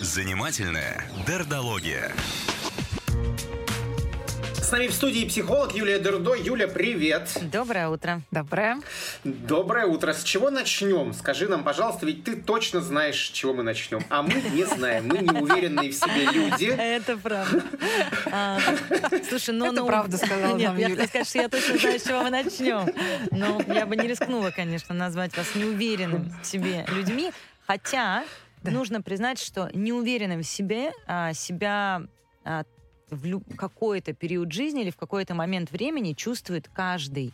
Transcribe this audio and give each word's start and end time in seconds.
Занимательная 0.00 1.06
дердология. 1.26 2.12
С 4.72 4.74
нами 4.74 4.86
в 4.86 4.94
студии 4.94 5.26
психолог 5.26 5.74
Юлия 5.74 5.98
Дердо. 5.98 6.32
Юля, 6.32 6.66
привет. 6.66 7.28
Доброе 7.52 7.90
утро. 7.90 8.22
Доброе. 8.30 8.80
Доброе 9.22 9.84
утро. 9.84 10.14
С 10.14 10.24
чего 10.24 10.48
начнем? 10.48 11.12
Скажи 11.12 11.46
нам, 11.46 11.62
пожалуйста, 11.62 12.06
ведь 12.06 12.24
ты 12.24 12.36
точно 12.36 12.80
знаешь, 12.80 13.16
с 13.26 13.30
чего 13.32 13.52
мы 13.52 13.64
начнем. 13.64 14.02
А 14.08 14.22
мы 14.22 14.32
не 14.32 14.64
знаем. 14.64 15.08
Мы 15.08 15.18
неуверенные 15.18 15.90
в 15.90 15.94
себе 15.94 16.24
люди. 16.32 16.74
Это 16.74 17.18
правда. 17.18 17.62
А, 18.30 18.58
слушай, 19.28 19.54
ну... 19.54 19.66
Это 19.66 19.82
ну, 19.82 19.86
правда 19.86 20.16
сказала 20.16 20.56
Нет, 20.56 20.78
я 20.78 20.88
хотела 20.88 21.06
сказать, 21.06 21.28
что 21.28 21.38
я 21.40 21.48
точно 21.50 21.76
знаю, 21.76 22.00
с 22.00 22.04
чего 22.04 22.22
мы 22.22 22.30
начнем. 22.30 22.94
Но 23.30 23.60
я 23.74 23.84
бы 23.84 23.94
не 23.94 24.08
рискнула, 24.08 24.52
конечно, 24.52 24.94
назвать 24.94 25.36
вас 25.36 25.54
неуверенным 25.54 26.34
в 26.42 26.46
себе 26.46 26.86
людьми. 26.88 27.30
Хотя 27.66 28.24
нужно 28.62 29.02
признать, 29.02 29.38
что 29.38 29.68
неуверенным 29.74 30.40
в 30.40 30.46
себе 30.46 30.92
а, 31.06 31.34
себя 31.34 32.04
а, 32.42 32.64
в 33.12 33.56
какой-то 33.56 34.12
период 34.12 34.50
жизни 34.52 34.82
или 34.82 34.90
в 34.90 34.96
какой-то 34.96 35.34
момент 35.34 35.70
времени 35.70 36.12
чувствует 36.14 36.68
каждый. 36.68 37.32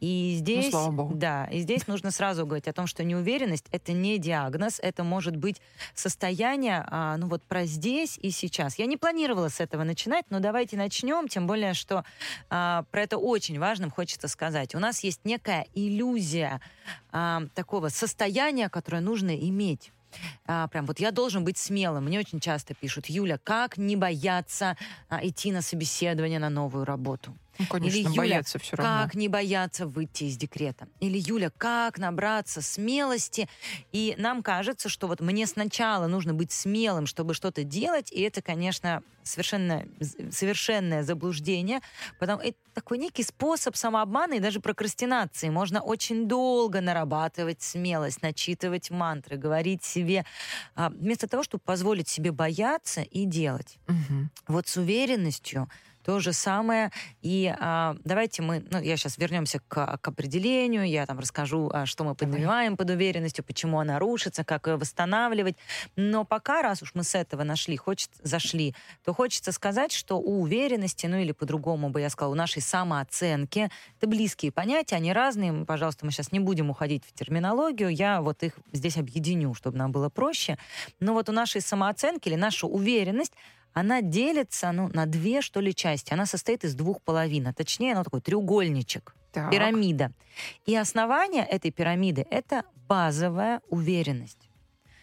И 0.00 0.34
здесь, 0.38 0.66
Ну, 0.66 0.70
слава 0.70 0.90
богу. 0.90 1.14
да, 1.14 1.46
и 1.46 1.60
здесь 1.60 1.86
нужно 1.86 2.10
сразу 2.10 2.44
говорить 2.44 2.68
о 2.68 2.72
том, 2.72 2.86
что 2.86 3.04
неуверенность 3.04 3.66
это 3.70 3.92
не 3.92 4.18
диагноз, 4.18 4.78
это 4.82 5.04
может 5.04 5.36
быть 5.36 5.60
состояние, 5.94 6.84
а, 6.88 7.16
ну 7.16 7.28
вот 7.28 7.42
про 7.42 7.64
здесь 7.64 8.18
и 8.20 8.30
сейчас. 8.30 8.78
Я 8.78 8.86
не 8.86 8.96
планировала 8.96 9.48
с 9.48 9.60
этого 9.60 9.84
начинать, 9.84 10.24
но 10.30 10.40
давайте 10.40 10.76
начнем, 10.76 11.28
тем 11.28 11.46
более, 11.46 11.74
что 11.74 12.04
а, 12.48 12.84
про 12.90 13.02
это 13.02 13.18
очень 13.18 13.58
важным 13.58 13.90
хочется 13.90 14.28
сказать. 14.28 14.74
У 14.74 14.78
нас 14.78 15.04
есть 15.04 15.20
некая 15.24 15.66
иллюзия 15.74 16.60
а, 17.12 17.42
такого 17.54 17.88
состояния, 17.88 18.68
которое 18.68 19.00
нужно 19.00 19.34
иметь. 19.36 19.92
А, 20.46 20.68
прям 20.68 20.86
вот 20.86 21.00
я 21.00 21.10
должен 21.10 21.44
быть 21.44 21.58
смелым. 21.58 22.04
Мне 22.04 22.18
очень 22.18 22.40
часто 22.40 22.74
пишут, 22.74 23.06
Юля, 23.06 23.38
как 23.38 23.76
не 23.76 23.96
бояться 23.96 24.76
а, 25.08 25.20
идти 25.26 25.52
на 25.52 25.62
собеседование 25.62 26.38
на 26.38 26.50
новую 26.50 26.84
работу? 26.84 27.36
Ну, 27.58 27.66
конечно, 27.66 28.08
Или 28.08 28.16
Юля, 28.16 28.42
боятся 28.42 28.58
все 28.58 28.76
равно. 28.76 29.02
Как 29.02 29.14
не 29.14 29.28
бояться 29.28 29.86
выйти 29.86 30.24
из 30.24 30.36
декрета? 30.38 30.88
Или 31.00 31.18
Юля, 31.18 31.50
как 31.50 31.98
набраться 31.98 32.62
смелости? 32.62 33.48
И 33.92 34.14
нам 34.16 34.42
кажется, 34.42 34.88
что 34.88 35.06
вот 35.06 35.20
мне 35.20 35.46
сначала 35.46 36.06
нужно 36.06 36.32
быть 36.32 36.50
смелым, 36.52 37.04
чтобы 37.06 37.34
что-то 37.34 37.62
делать, 37.64 38.10
и 38.10 38.22
это, 38.22 38.40
конечно, 38.40 39.02
совершенно 39.22 39.84
совершенное 40.30 41.02
заблуждение, 41.02 41.80
потому 42.18 42.40
это 42.40 42.56
такой 42.72 42.96
некий 42.98 43.22
способ 43.22 43.76
самообмана 43.76 44.34
и 44.34 44.40
даже 44.40 44.60
прокрастинации. 44.60 45.50
Можно 45.50 45.82
очень 45.82 46.26
долго 46.26 46.80
нарабатывать 46.80 47.60
смелость, 47.60 48.22
начитывать 48.22 48.90
мантры, 48.90 49.36
говорить 49.36 49.84
себе, 49.84 50.24
а, 50.74 50.88
вместо 50.90 51.28
того, 51.28 51.42
чтобы 51.42 51.62
позволить 51.64 52.08
себе 52.08 52.32
бояться 52.32 53.02
и 53.02 53.26
делать. 53.26 53.78
Мгм. 53.88 54.30
Вот 54.48 54.68
с 54.68 54.76
уверенностью 54.76 55.68
то 56.10 56.18
же 56.18 56.32
самое. 56.32 56.90
И 57.22 57.54
а, 57.60 57.94
давайте 58.02 58.42
мы, 58.42 58.64
ну, 58.68 58.80
я 58.80 58.96
сейчас 58.96 59.16
вернемся 59.16 59.60
к, 59.68 59.96
к 59.96 60.08
определению, 60.08 60.84
я 60.88 61.06
там 61.06 61.20
расскажу, 61.20 61.70
а, 61.72 61.86
что 61.86 62.02
мы 62.02 62.16
подразумеваем 62.16 62.76
под 62.76 62.90
уверенностью, 62.90 63.44
почему 63.44 63.78
она 63.78 64.00
рушится, 64.00 64.42
как 64.42 64.66
ее 64.66 64.74
восстанавливать. 64.74 65.56
Но 65.94 66.24
пока, 66.24 66.62
раз 66.62 66.82
уж 66.82 66.94
мы 66.94 67.04
с 67.04 67.14
этого 67.14 67.44
нашли, 67.44 67.76
хочет, 67.76 68.10
зашли, 68.24 68.74
то 69.04 69.14
хочется 69.14 69.52
сказать, 69.52 69.92
что 69.92 70.18
у 70.18 70.42
уверенности, 70.42 71.06
ну 71.06 71.16
или 71.16 71.30
по-другому 71.30 71.90
бы 71.90 72.00
я 72.00 72.10
сказала, 72.10 72.32
у 72.32 72.36
нашей 72.36 72.60
самооценки, 72.60 73.70
это 73.96 74.08
близкие 74.08 74.50
понятия, 74.50 74.96
они 74.96 75.12
разные. 75.12 75.64
Пожалуйста, 75.64 76.04
мы 76.04 76.10
сейчас 76.10 76.32
не 76.32 76.40
будем 76.40 76.70
уходить 76.70 77.04
в 77.04 77.12
терминологию, 77.12 77.88
я 77.88 78.20
вот 78.20 78.42
их 78.42 78.54
здесь 78.72 78.96
объединю, 78.96 79.54
чтобы 79.54 79.78
нам 79.78 79.92
было 79.92 80.08
проще. 80.08 80.58
Но 80.98 81.14
вот 81.14 81.28
у 81.28 81.32
нашей 81.32 81.60
самооценки 81.60 82.26
или 82.26 82.34
наша 82.34 82.66
уверенность, 82.66 83.34
она 83.72 84.02
делится 84.02 84.72
ну, 84.72 84.88
на 84.92 85.06
две, 85.06 85.40
что 85.40 85.60
ли, 85.60 85.74
части. 85.74 86.12
Она 86.12 86.26
состоит 86.26 86.64
из 86.64 86.74
двух 86.74 87.02
половин, 87.02 87.46
а 87.46 87.52
точнее, 87.52 87.92
она 87.92 88.04
такой 88.04 88.20
треугольничек, 88.20 89.14
Так. 89.32 89.50
пирамида. 89.50 90.12
И 90.66 90.76
основание 90.76 91.44
этой 91.44 91.70
пирамиды— 91.70 92.26
это 92.30 92.64
базовая 92.88 93.60
уверенность. 93.68 94.50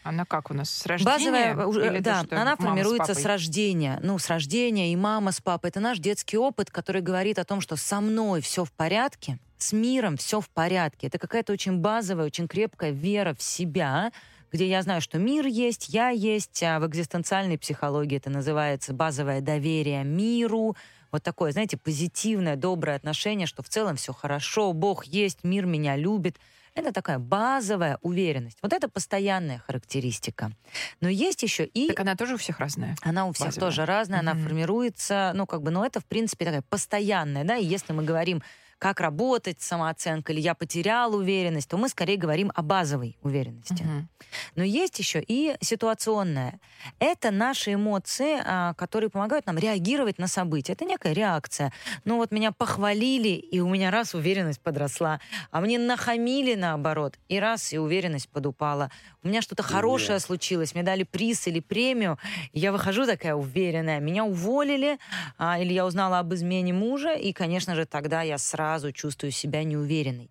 Она 0.03 0.23
как 0.23 0.51
у 0.51 0.53
нас, 0.53 0.69
с 0.69 0.85
рождения? 0.85 1.53
Базовая, 1.53 1.65
уже, 1.67 1.85
Или 1.85 1.99
да, 1.99 2.23
что, 2.23 2.41
она 2.41 2.55
с 2.55 2.59
формируется 2.59 3.13
с, 3.13 3.17
папой? 3.17 3.27
рождения. 3.27 3.99
Ну, 4.01 4.17
с 4.17 4.29
рождения 4.29 4.93
и 4.93 4.95
мама 4.95 5.33
с 5.33 5.41
папой. 5.41 5.69
Это 5.69 5.81
наш 5.81 5.99
детский 5.99 6.37
опыт, 6.37 6.71
который 6.71 7.01
говорит 7.01 7.39
о 7.39 7.43
том, 7.43 7.59
что 7.59 7.75
со 7.75 7.99
мной 7.99 8.39
все 8.39 8.63
в 8.63 8.71
порядке, 8.71 9.37
с 9.57 9.73
миром 9.73 10.15
все 10.15 10.39
в 10.39 10.49
порядке. 10.49 11.07
Это 11.07 11.17
какая-то 11.17 11.51
очень 11.51 11.79
базовая, 11.79 12.25
очень 12.25 12.47
крепкая 12.47 12.91
вера 12.91 13.33
в 13.33 13.41
себя, 13.41 14.13
где 14.51 14.67
я 14.67 14.81
знаю, 14.81 15.01
что 15.01 15.17
мир 15.19 15.45
есть, 15.45 15.89
я 15.89 16.09
есть, 16.09 16.61
а 16.63 16.79
в 16.79 16.87
экзистенциальной 16.87 17.57
психологии 17.57 18.17
это 18.17 18.29
называется 18.29 18.93
базовое 18.93 19.41
доверие 19.41 20.03
миру, 20.03 20.75
вот 21.11 21.23
такое, 21.23 21.51
знаете, 21.51 21.77
позитивное, 21.77 22.55
доброе 22.57 22.95
отношение, 22.97 23.47
что 23.47 23.63
в 23.63 23.69
целом 23.69 23.95
все 23.95 24.13
хорошо, 24.13 24.73
Бог 24.73 25.05
есть, 25.05 25.43
мир 25.43 25.65
меня 25.65 25.95
любит. 25.95 26.37
Это 26.75 26.91
такая 26.91 27.17
базовая 27.17 27.97
уверенность. 28.03 28.57
Вот 28.61 28.71
это 28.71 28.87
постоянная 28.87 29.57
характеристика. 29.65 30.51
Но 31.01 31.09
есть 31.09 31.41
еще 31.41 31.65
и 31.65 31.87
Так 31.87 32.01
она 32.01 32.15
тоже 32.15 32.35
у 32.35 32.37
всех 32.37 32.59
разная. 32.59 32.95
она 33.01 33.25
у 33.25 33.31
всех 33.33 33.47
базовая. 33.47 33.69
тоже 33.69 33.85
разная, 33.85 34.19
она 34.19 34.33
Мгм. 34.35 34.43
формируется, 34.43 35.31
ну, 35.33 35.47
как 35.47 35.63
бы, 35.63 35.71
но 35.71 35.83
это, 35.85 35.99
в 36.01 36.05
принципе, 36.05 36.45
такая 36.45 36.61
постоянная, 36.69 37.43
да, 37.45 37.55
и 37.55 37.65
если 37.65 37.93
мы 37.93 38.03
говорим, 38.03 38.43
как 38.79 38.99
работать 38.99 39.61
с 39.61 39.67
самооценкой, 39.67 40.35
или 40.35 40.41
я 40.41 40.53
потерял 40.53 41.15
уверенность, 41.15 41.69
то 41.69 41.77
мы 41.77 41.89
скорее 41.89 42.17
говорим 42.17 42.51
о 42.53 42.61
базовой 42.61 43.17
уверенности. 43.21 43.83
Мгм. 43.83 44.09
Но 44.55 44.63
есть 44.63 44.99
еще 44.99 45.23
и 45.25 45.55
ситуационная. 45.61 46.59
Это 46.99 47.31
наши 47.31 47.73
эмоции, 47.73 48.39
а, 48.45 48.73
которые 48.75 49.09
помогают 49.09 49.47
нам 49.47 49.57
реагировать 49.57 50.19
на 50.19 50.27
события. 50.27 50.73
Это 50.73 50.85
некая 50.85 51.13
реакция. 51.13 51.73
Ну 52.05 52.17
вот 52.17 52.31
меня 52.31 52.51
похвалили, 52.51 53.29
и 53.29 53.59
у 53.59 53.67
меня 53.67 53.89
раз 53.89 54.13
уверенность 54.13 54.61
подросла. 54.61 55.19
А 55.49 55.59
мне 55.61 55.79
нахамили 55.79 56.53
наоборот, 56.53 57.17
и 57.29 57.39
раз 57.39 57.73
и 57.73 57.79
уверенность 57.79 58.29
подупала. 58.29 58.91
У 59.23 59.27
меня 59.27 59.41
что-то 59.41 59.63
хорошее 59.63 60.19
случилось, 60.19 60.73
мне 60.73 60.83
дали 60.83 61.03
приз 61.03 61.47
или 61.47 61.59
премию, 61.59 62.17
и 62.53 62.59
я 62.59 62.71
выхожу 62.71 63.05
такая 63.05 63.33
уверенная. 63.33 63.99
Меня 63.99 64.23
уволили, 64.23 64.99
а, 65.37 65.59
или 65.59 65.73
я 65.73 65.85
узнала 65.85 66.19
об 66.19 66.33
измене 66.33 66.73
мужа, 66.73 67.13
и, 67.13 67.33
конечно 67.33 67.75
же, 67.75 67.85
тогда 67.85 68.21
я 68.21 68.37
сразу 68.37 68.66
чувствую 68.93 69.31
себя 69.31 69.63
неуверенной. 69.63 70.29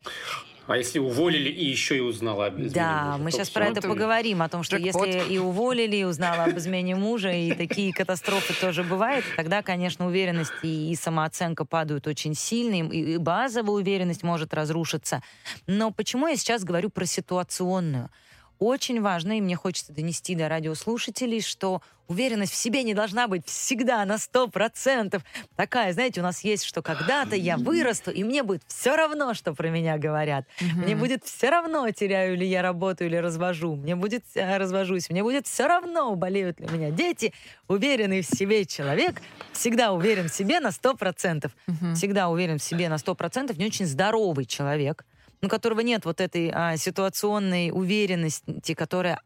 А 0.68 0.76
если 0.76 0.98
уволили 0.98 1.48
и 1.48 1.64
еще 1.64 1.96
и 1.96 2.00
узнала 2.00 2.46
об 2.46 2.54
измене 2.54 2.70
Да, 2.74 3.04
мужа, 3.12 3.22
мы 3.22 3.30
то 3.30 3.36
сейчас 3.36 3.50
про 3.50 3.66
Ну, 3.66 3.70
это 3.70 3.82
поговорим, 3.82 4.42
о 4.42 4.48
том, 4.48 4.64
что 4.64 4.78
Джекпот. 4.78 5.06
если 5.06 5.32
и 5.32 5.38
уволили, 5.38 5.96
и 5.98 6.04
узнала 6.04 6.44
об 6.44 6.58
измене 6.58 6.96
мужа, 6.96 7.30
и 7.30 7.52
такие 7.54 7.92
катастрофы 7.92 8.52
тоже 8.60 8.82
бывают, 8.82 9.24
тогда, 9.36 9.62
конечно, 9.62 10.06
уверенность 10.08 10.52
и, 10.62 10.92
самооценка 11.00 11.64
падают 11.64 12.08
очень 12.08 12.34
сильно, 12.34 12.88
и 12.90 13.16
базовая 13.16 13.76
уверенность 13.76 14.24
может 14.24 14.52
разрушиться. 14.54 15.22
Но 15.68 15.92
почему 15.92 16.26
я 16.26 16.36
сейчас 16.36 16.64
говорю 16.64 16.90
про 16.90 17.06
ситуационную? 17.06 18.10
Очень 18.58 19.02
важно, 19.02 19.38
и 19.38 19.40
мне 19.40 19.56
хочется 19.56 19.92
донести 19.92 20.34
до 20.34 20.48
радиослушателей, 20.48 21.40
что 21.42 21.82
уверенность 22.08 22.52
в 22.52 22.56
себе 22.56 22.82
не 22.82 22.94
должна 22.94 23.28
быть 23.28 23.46
всегда 23.46 24.04
на 24.04 24.14
100%. 24.14 25.20
Такая, 25.56 25.92
знаете, 25.92 26.20
у 26.20 26.22
нас 26.22 26.42
есть, 26.44 26.64
что 26.64 26.82
когда-то 26.82 27.36
я 27.36 27.56
вырасту, 27.56 28.10
и 28.10 28.24
мне 28.24 28.42
будет 28.42 28.62
все 28.66 28.96
равно, 28.96 29.34
что 29.34 29.54
про 29.54 29.68
меня 29.68 29.98
говорят. 29.98 30.46
Мне 30.60 30.96
будет 30.96 31.24
все 31.24 31.50
равно, 31.50 31.90
теряю 31.90 32.36
ли 32.36 32.46
я 32.46 32.62
работу 32.62 33.04
или 33.04 33.16
развожу. 33.16 33.76
Мне 33.76 33.96
будет 33.96 34.24
э, 34.34 34.56
развожусь. 34.56 35.10
Мне 35.10 35.22
будет 35.22 35.46
все 35.46 35.66
равно, 35.66 36.14
болеют 36.14 36.60
ли 36.60 36.66
у 36.66 36.70
меня 36.70 36.90
дети. 36.90 37.32
Уверенный 37.68 38.22
в 38.22 38.26
себе 38.26 38.64
человек 38.64 39.20
всегда 39.52 39.92
уверен 39.92 40.28
в 40.28 40.32
себе 40.32 40.60
на 40.60 40.68
100%. 40.68 41.50
Всегда 41.94 42.28
уверен 42.28 42.58
в 42.58 42.62
себе 42.62 42.88
на 42.88 42.94
100%. 42.94 43.56
Не 43.56 43.66
очень 43.66 43.86
здоровый 43.86 44.44
человек, 44.44 45.04
у 45.42 45.48
которого 45.48 45.80
нет 45.80 46.04
вот 46.04 46.20
этой 46.20 46.50
а, 46.52 46.76
ситуационной 46.76 47.70
уверенности, 47.70 48.74
которая 48.74 49.20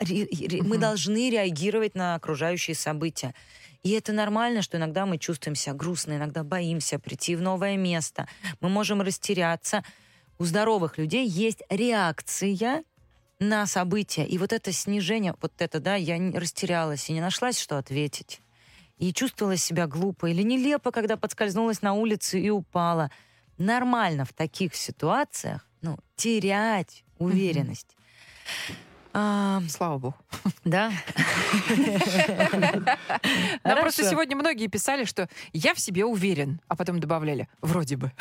мы 0.00 0.78
должны 0.78 1.30
реагировать 1.30 1.94
на 1.94 2.14
окружающие 2.14 2.74
события. 2.74 3.34
И 3.82 3.90
это 3.90 4.12
нормально, 4.12 4.62
что 4.62 4.76
иногда 4.76 5.06
мы 5.06 5.18
чувствуем 5.18 5.54
себя 5.54 5.74
грустно, 5.74 6.14
иногда 6.14 6.42
боимся 6.42 6.98
прийти 6.98 7.36
в 7.36 7.42
новое 7.42 7.76
место. 7.76 8.28
Мы 8.60 8.68
можем 8.68 9.00
растеряться. 9.00 9.84
У 10.38 10.44
здоровых 10.44 10.98
людей 10.98 11.26
есть 11.26 11.62
реакция 11.68 12.84
на 13.38 13.66
события. 13.66 14.26
И 14.26 14.38
вот 14.38 14.52
это 14.52 14.70
снижение, 14.72 15.34
вот 15.40 15.52
это, 15.58 15.80
да, 15.80 15.96
я 15.96 16.18
не- 16.18 16.38
растерялась 16.38 17.08
и 17.08 17.12
не 17.12 17.20
нашлась, 17.20 17.58
что 17.58 17.78
ответить. 17.78 18.40
И 18.98 19.14
чувствовала 19.14 19.56
себя 19.56 19.86
глупо 19.86 20.26
или 20.26 20.42
нелепо, 20.42 20.90
когда 20.90 21.16
подскользнулась 21.16 21.80
на 21.80 21.94
улице 21.94 22.38
и 22.38 22.50
упала. 22.50 23.10
Нормально 23.60 24.24
в 24.24 24.32
таких 24.32 24.74
ситуациях 24.74 25.68
ну, 25.82 25.98
терять 26.16 27.04
уверенность. 27.18 27.94
А, 29.12 29.60
Слава 29.68 29.98
богу. 29.98 30.16
да. 30.64 30.90
Нам 33.62 33.80
просто 33.80 34.08
сегодня 34.08 34.34
многие 34.34 34.68
писали, 34.68 35.04
что 35.04 35.28
я 35.52 35.74
в 35.74 35.78
себе 35.78 36.06
уверен, 36.06 36.62
а 36.68 36.76
потом 36.76 37.00
добавляли 37.00 37.48
вроде 37.60 37.98
бы. 37.98 38.12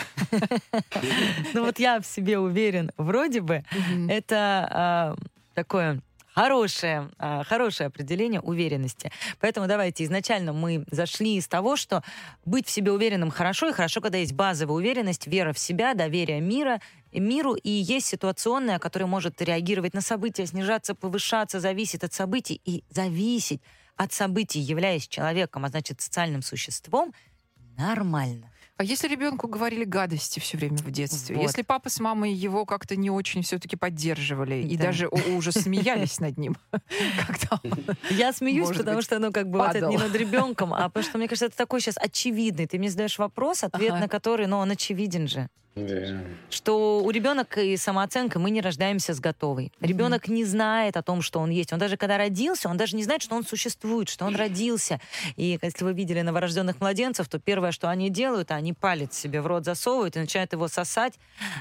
Ну 1.53 1.63
вот 1.63 1.79
я 1.79 2.01
в 2.01 2.05
себе 2.05 2.37
уверен, 2.37 2.91
вроде 2.97 3.39
бы, 3.39 3.63
это 4.09 4.67
а, 4.69 5.15
такое 5.53 6.01
хорошее, 6.33 7.09
а, 7.17 7.43
хорошее 7.43 7.87
определение 7.87 8.41
уверенности. 8.41 9.11
Поэтому 9.39 9.67
давайте 9.67 10.03
изначально 10.03 10.53
мы 10.53 10.85
зашли 10.91 11.35
из 11.37 11.47
того, 11.47 11.75
что 11.75 12.03
быть 12.45 12.67
в 12.67 12.71
себе 12.71 12.91
уверенным 12.91 13.31
хорошо, 13.31 13.69
и 13.69 13.73
хорошо, 13.73 14.01
когда 14.01 14.17
есть 14.17 14.33
базовая 14.33 14.75
уверенность, 14.75 15.27
вера 15.27 15.53
в 15.53 15.59
себя, 15.59 15.93
доверие 15.93 16.41
мира, 16.41 16.81
миру, 17.11 17.55
и 17.55 17.69
есть 17.69 18.07
ситуационная, 18.07 18.79
которая 18.79 19.07
может 19.07 19.41
реагировать 19.41 19.93
на 19.93 20.01
события, 20.01 20.45
снижаться, 20.45 20.95
повышаться, 20.95 21.59
зависит 21.59 22.03
от 22.03 22.13
событий. 22.13 22.61
И 22.65 22.83
зависеть 22.89 23.61
от 23.95 24.13
событий, 24.13 24.59
являясь 24.59 25.07
человеком, 25.07 25.65
а 25.65 25.69
значит 25.69 25.99
социальным 25.99 26.41
существом, 26.41 27.13
нормально. 27.77 28.48
А 28.79 28.83
если 28.85 29.09
ребенку 29.09 29.49
говорили 29.49 29.83
гадости 29.83 30.39
все 30.39 30.57
время 30.57 30.77
в 30.77 30.89
детстве? 30.89 31.35
Вот. 31.35 31.41
Если 31.41 31.63
папа 31.63 31.89
с 31.89 31.99
мамой 31.99 32.31
его 32.31 32.65
как-то 32.65 32.95
не 32.95 33.09
очень 33.09 33.41
все-таки 33.41 33.75
поддерживали 33.75 34.55
и 34.63 34.77
Да. 34.77 34.85
даже 34.85 35.07
о- 35.07 35.35
уже 35.35 35.51
смеялись 35.51 36.21
над 36.21 36.37
ним, 36.37 36.55
Я 38.09 38.31
смеюсь, 38.31 38.69
потому 38.75 39.01
что, 39.01 39.19
ну, 39.19 39.33
как 39.33 39.49
бы, 39.49 39.59
это 39.59 39.81
не 39.81 39.97
падал. 39.97 40.07
над 40.07 40.15
ребенком, 40.15 40.73
а 40.73 40.87
потому 40.87 41.03
что, 41.03 41.17
мне 41.17 41.27
кажется, 41.27 41.47
это 41.47 41.57
такой 41.57 41.81
сейчас 41.81 41.97
очевидный. 41.97 42.67
Ты 42.67 42.77
мне 42.79 42.89
задаешь 42.89 43.19
вопрос, 43.19 43.65
ответ 43.65 43.99
на 43.99 44.07
который, 44.07 44.47
ну, 44.47 44.57
он 44.57 44.71
очевиден 44.71 45.27
же. 45.27 45.49
Да. 45.87 46.21
Что 46.49 47.01
у 47.03 47.09
ребенка 47.11 47.61
и 47.61 47.77
самооценка, 47.77 48.39
мы 48.39 48.49
не 48.51 48.61
рождаемся 48.61 49.13
с 49.13 49.19
готовой. 49.19 49.71
Ребенок 49.79 50.27
не 50.27 50.45
знает 50.45 50.97
о 50.97 51.03
том, 51.03 51.21
что 51.21 51.39
он 51.39 51.49
есть. 51.49 51.73
Он 51.73 51.79
даже 51.79 51.97
когда 51.97 52.17
родился, 52.17 52.69
он 52.69 52.77
даже 52.77 52.95
не 52.95 53.03
знает, 53.03 53.21
что 53.21 53.35
он 53.35 53.43
существует, 53.43 54.09
что 54.09 54.25
он 54.25 54.35
родился. 54.35 54.99
И 55.35 55.57
если 55.61 55.83
вы 55.83 55.93
видели 55.93 56.21
новорожденных 56.21 56.79
младенцев, 56.79 57.27
то 57.27 57.39
первое, 57.39 57.71
что 57.71 57.89
они 57.89 58.09
делают, 58.09 58.51
они 58.51 58.73
палец 58.73 59.15
себе 59.15 59.41
в 59.41 59.47
рот 59.47 59.65
засовывают 59.65 60.15
и 60.15 60.19
начинают 60.19 60.53
его 60.53 60.67
сосать, 60.67 61.13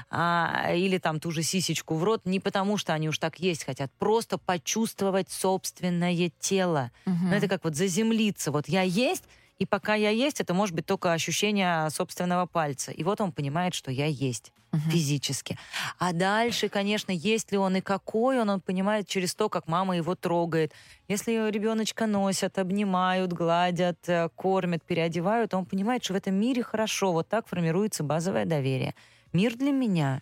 а, 0.09 0.71
или 0.73 0.97
там 0.97 1.19
ту 1.19 1.31
же 1.31 1.43
сисечку 1.43 1.95
в 1.95 2.03
рот, 2.03 2.25
не 2.25 2.39
потому 2.39 2.77
что 2.77 2.93
они 2.93 3.09
уж 3.09 3.17
так 3.19 3.39
есть 3.39 3.65
хотят, 3.65 3.91
просто 3.99 4.37
почувствовать 4.37 5.29
собственное 5.31 6.31
тело. 6.39 6.91
Ну, 7.05 7.33
это 7.33 7.47
как 7.47 7.63
вот 7.63 7.75
заземлиться. 7.75 8.51
Вот 8.51 8.67
я 8.67 8.81
есть, 8.81 9.23
и 9.59 9.65
пока 9.65 9.93
я 9.93 10.09
есть, 10.09 10.39
это 10.39 10.53
может 10.53 10.73
быть 10.73 10.85
только 10.85 11.11
ощущение 11.11 11.89
собственного 11.89 12.45
пальца. 12.45 12.91
И 12.91 13.03
вот 13.03 13.21
он 13.21 13.31
понимает, 13.31 13.73
что 13.75 13.91
я 13.91 14.05
есть 14.05 14.53
физически. 14.91 15.57
А 15.97 16.13
дальше, 16.13 16.69
конечно, 16.69 17.11
есть 17.11 17.51
ли 17.51 17.57
он 17.57 17.75
и 17.77 17.81
какой 17.81 18.39
он, 18.39 18.49
он 18.49 18.61
понимает 18.61 19.07
через 19.07 19.33
то, 19.33 19.49
как 19.49 19.67
мама 19.67 19.97
его 19.97 20.15
трогает. 20.15 20.73
Если 21.07 21.49
ребеночка 21.49 22.05
носят, 22.05 22.59
обнимают, 22.59 23.33
гладят, 23.33 23.97
э, 24.07 24.29
кормят, 24.35 24.83
переодевают, 24.83 25.53
он 25.53 25.65
понимает, 25.65 26.03
что 26.03 26.13
в 26.13 26.17
этом 26.17 26.35
мире 26.35 26.61
хорошо. 26.63 27.11
Вот 27.11 27.27
так 27.27 27.47
формируется 27.47 28.03
базовое 28.03 28.45
доверие. 28.45 28.93
Мир 29.33 29.55
для 29.55 29.71
меня. 29.71 30.21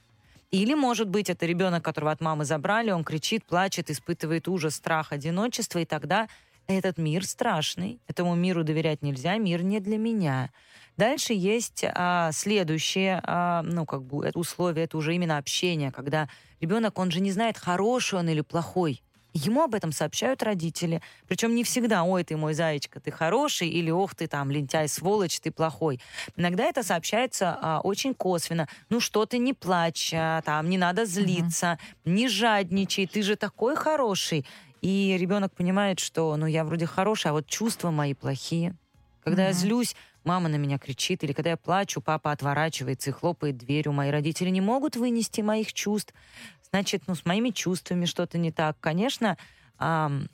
Или, 0.50 0.75
может 0.75 1.10
быть, 1.10 1.30
это 1.30 1.45
ребенок, 1.45 1.83
которого 1.83 2.12
от 2.12 2.22
мамы 2.22 2.45
забрали, 2.45 2.92
он 2.92 3.04
кричит, 3.04 3.45
плачет, 3.45 3.90
испытывает 3.90 4.48
ужас, 4.48 4.75
страх, 4.75 5.12
одиночество, 5.12 5.80
и 5.80 5.86
тогда 5.86 6.30
этот 6.68 6.98
мир 6.98 7.25
страшный, 7.25 8.00
этому 8.08 8.36
миру 8.36 8.64
доверять 8.64 9.02
нельзя, 9.02 9.38
мир 9.38 9.64
не 9.64 9.80
для 9.80 9.98
меня. 9.98 10.52
Дальше 10.98 11.34
есть 11.34 11.84
а, 11.86 12.31
следующее, 12.31 13.22
а, 13.24 13.62
ну, 13.62 13.86
как 13.86 14.04
бы, 14.04 14.25
это 14.25 14.38
условие, 14.40 14.86
это 14.86 14.98
уже 14.98 15.16
именно 15.16 15.38
общение, 15.38 15.92
когда 15.92 16.28
ребенок, 16.60 16.98
он 17.00 17.12
же 17.12 17.19
не 17.19 17.31
знает, 17.31 17.58
хороший 17.58 18.19
он 18.19 18.30
или 18.30 18.42
плохой. 18.42 19.02
Ему 19.34 19.62
об 19.62 19.75
этом 19.75 19.92
сообщают 19.92 20.42
родители. 20.42 21.02
Причем 21.28 21.54
не 21.54 21.64
всегда, 21.64 22.04
ой, 22.04 22.24
ты 22.24 22.36
мой 22.36 22.56
зайчка, 22.56 23.00
ты 23.00 23.12
хороший, 23.12 23.68
или 23.69 23.92
ох, 23.92 24.16
ты 24.16 24.28
там 24.28 24.50
лентяй, 24.50 24.88
сволочь, 24.88 25.40
ты 25.40 25.52
плохой. 25.52 26.00
Иногда 26.36 26.64
это 26.64 26.81
сообщается 26.81 27.56
а, 27.62 27.81
очень 27.81 28.16
косвенно. 28.16 28.68
Ну 28.90 29.00
что 29.00 29.28
ты 29.28 29.38
не 29.38 29.54
плачь, 29.54 30.12
а, 30.16 30.42
там 30.42 30.69
не 30.69 30.78
надо 30.80 31.06
злиться, 31.06 31.78
не 32.04 32.28
жадничай, 32.28 33.06
ты 33.06 33.22
же 33.22 33.36
такой 33.36 33.75
хороший. 33.75 34.44
И 34.82 35.18
ребенок 35.20 35.54
понимает, 35.54 36.00
что 36.00 36.36
ну 36.38 36.46
я 36.46 36.64
вроде 36.64 36.86
хороший, 36.86 37.32
а 37.32 37.34
вот 37.34 37.48
чувства 37.48 37.92
мои 37.92 38.14
плохие. 38.14 38.76
Когда 39.24 39.44
я 39.44 39.50
Мгм. 39.50 39.58
злюсь, 39.58 39.96
мама 40.24 40.50
на 40.50 40.56
меня 40.56 40.78
кричит, 40.78 41.24
или 41.24 41.34
когда 41.34 41.52
я 41.52 41.58
плачу, 41.58 42.02
папа 42.02 42.32
отворачивается 42.32 43.10
и 43.10 43.14
хлопает 43.14 43.58
дверью. 43.58 43.94
Мои 43.94 44.10
родители 44.10 44.50
не 44.50 44.62
могут 44.62 44.96
вынести 44.96 45.42
моих 45.42 45.74
чувств. 45.74 46.14
Значит, 46.70 47.04
ну, 47.08 47.16
с 47.16 47.26
моими 47.26 47.50
чувствами 47.50 48.06
что-то 48.06 48.38
не 48.38 48.52
так. 48.52 48.78
Конечно, 48.80 49.38
ам, 49.78 50.28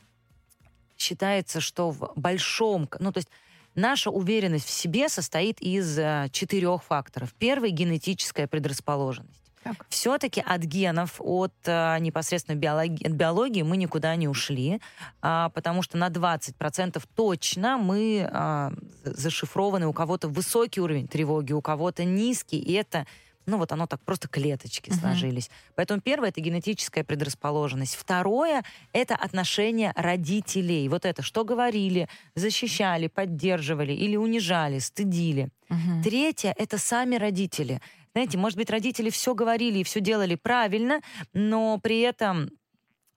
считается, 0.97 1.59
что 1.61 1.91
в 1.91 2.11
большом... 2.15 2.89
Ну, 2.99 3.11
то 3.11 3.19
есть 3.19 3.29
наша 3.75 4.09
уверенность 4.09 4.65
в 4.65 4.71
себе 4.71 5.09
состоит 5.09 5.61
из 5.61 5.97
э, 5.97 6.27
четырех 6.31 6.83
факторов. 6.83 7.33
Первый— 7.37 7.69
генетическая 7.71 8.47
предрасположенность. 8.47 9.42
Так. 9.63 9.85
Все-таки 9.89 10.41
от 10.45 10.61
генов, 10.61 11.15
от 11.19 11.53
э, 11.65 11.97
непосредственно 11.99 12.55
биологии, 12.55 13.05
от 13.07 13.13
биологии 13.13 13.61
мы 13.61 13.77
никуда 13.77 14.15
не 14.15 14.27
ушли, 14.27 14.79
а, 15.21 15.49
потому 15.49 15.81
что 15.81 15.97
на 15.97 16.09
20% 16.09 17.01
точно 17.15 17.77
мы 17.77 18.27
а, 18.31 18.71
за- 19.03 19.13
зашифрованы, 19.13 19.87
у 19.87 19.93
кого-то 19.93 20.27
высокий 20.27 20.81
уровень 20.81 21.07
тревоги, 21.07 21.53
у 21.53 21.61
кого-то 21.61 22.03
низкий, 22.03 22.59
и 22.59 22.73
это 22.73 23.05
ну 23.45 23.57
вот 23.57 23.73
оно 23.73 23.87
так 23.87 23.99
просто 24.05 24.29
клеточки 24.29 24.89
Мгм. 24.89 24.99
сложились. 24.99 25.49
Поэтому 25.75 25.99
первое 25.99 26.29
это 26.29 26.39
генетическая 26.39 27.03
предрасположенность. 27.03 27.95
Второе 27.95 28.63
это 28.93 29.15
отношение 29.15 29.91
родителей. 29.97 30.87
Вот 30.87 31.03
это 31.05 31.21
что 31.23 31.43
говорили, 31.43 32.07
защищали, 32.35 33.07
поддерживали 33.07 33.91
или 33.91 34.15
унижали, 34.15 34.79
стыдили. 34.79 35.49
Мгм. 35.67 36.03
Третье 36.03 36.53
это 36.57 36.77
сами 36.77 37.17
родители. 37.17 37.81
Знаете, 38.15 38.37
может 38.37 38.57
быть, 38.57 38.69
родители 38.69 39.09
все 39.09 39.33
говорили 39.33 39.79
и 39.79 39.83
все 39.83 39.99
делали 39.99 40.35
правильно, 40.35 41.01
но 41.33 41.79
при 41.81 42.01
этом 42.01 42.49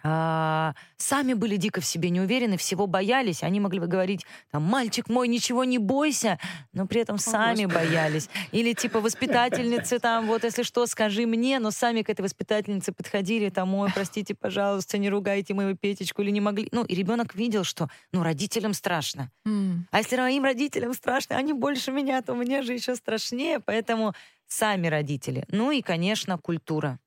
а, 0.03 0.75
сами 0.97 1.33
были 1.33 1.57
дико 1.57 1.81
в 1.81 1.87
себе 1.87 2.11
не 2.11 2.21
уверены, 2.21 2.57
всего 2.57 2.87
боялись. 2.87 3.43
Они 3.43 3.61
могли 3.61 3.81
бы 3.81 3.87
говорить, 3.87 4.25
там, 4.51 4.63
мальчик 4.63 5.09
мой, 5.09 5.29
ничего 5.29 5.65
не 5.65 5.79
бойся, 5.79 6.39
но 6.73 6.87
при 6.87 7.01
этом 7.01 7.19
сами 7.19 7.67
боялись. 7.67 8.29
Или 8.53 8.73
типа 8.73 9.01
воспитательницы 9.01 9.99
там, 9.99 10.27
вот 10.27 10.45
если 10.45 10.63
что, 10.63 10.87
скажи 10.87 11.27
мне, 11.27 11.59
но 11.59 11.71
сами 11.71 12.03
к 12.03 12.11
этой 12.11 12.23
воспитательнице 12.23 12.93
подходили, 12.93 13.49
там, 13.49 13.75
ой, 13.75 13.91
простите, 13.93 14.35
пожалуйста, 14.35 14.99
не 14.99 15.09
ругайте 15.09 15.55
моего 15.55 15.77
Петечку, 15.77 16.23
или 16.23 16.31
не 16.31 16.41
могли. 16.41 16.69
Ну, 16.73 16.85
и 16.85 16.95
ребенок 16.95 17.35
видел, 17.35 17.65
что, 17.65 17.89
ну, 18.13 18.23
родителям 18.23 18.75
страшно. 18.75 19.31
М. 19.45 19.87
А 19.91 19.99
если 19.99 20.17
моим 20.17 20.45
родителям 20.45 20.95
страшно, 20.95 21.37
они 21.37 21.53
больше 21.53 21.91
меня, 21.93 22.23
то 22.23 22.35
мне 22.35 22.63
же 22.63 22.75
еще 22.75 22.95
страшнее. 22.97 23.61
Поэтому 23.61 24.15
сами 24.47 24.87
родители. 24.89 25.45
Ну 25.49 25.71
и, 25.71 25.83
конечно, 25.83 26.39
культура. 26.39 26.99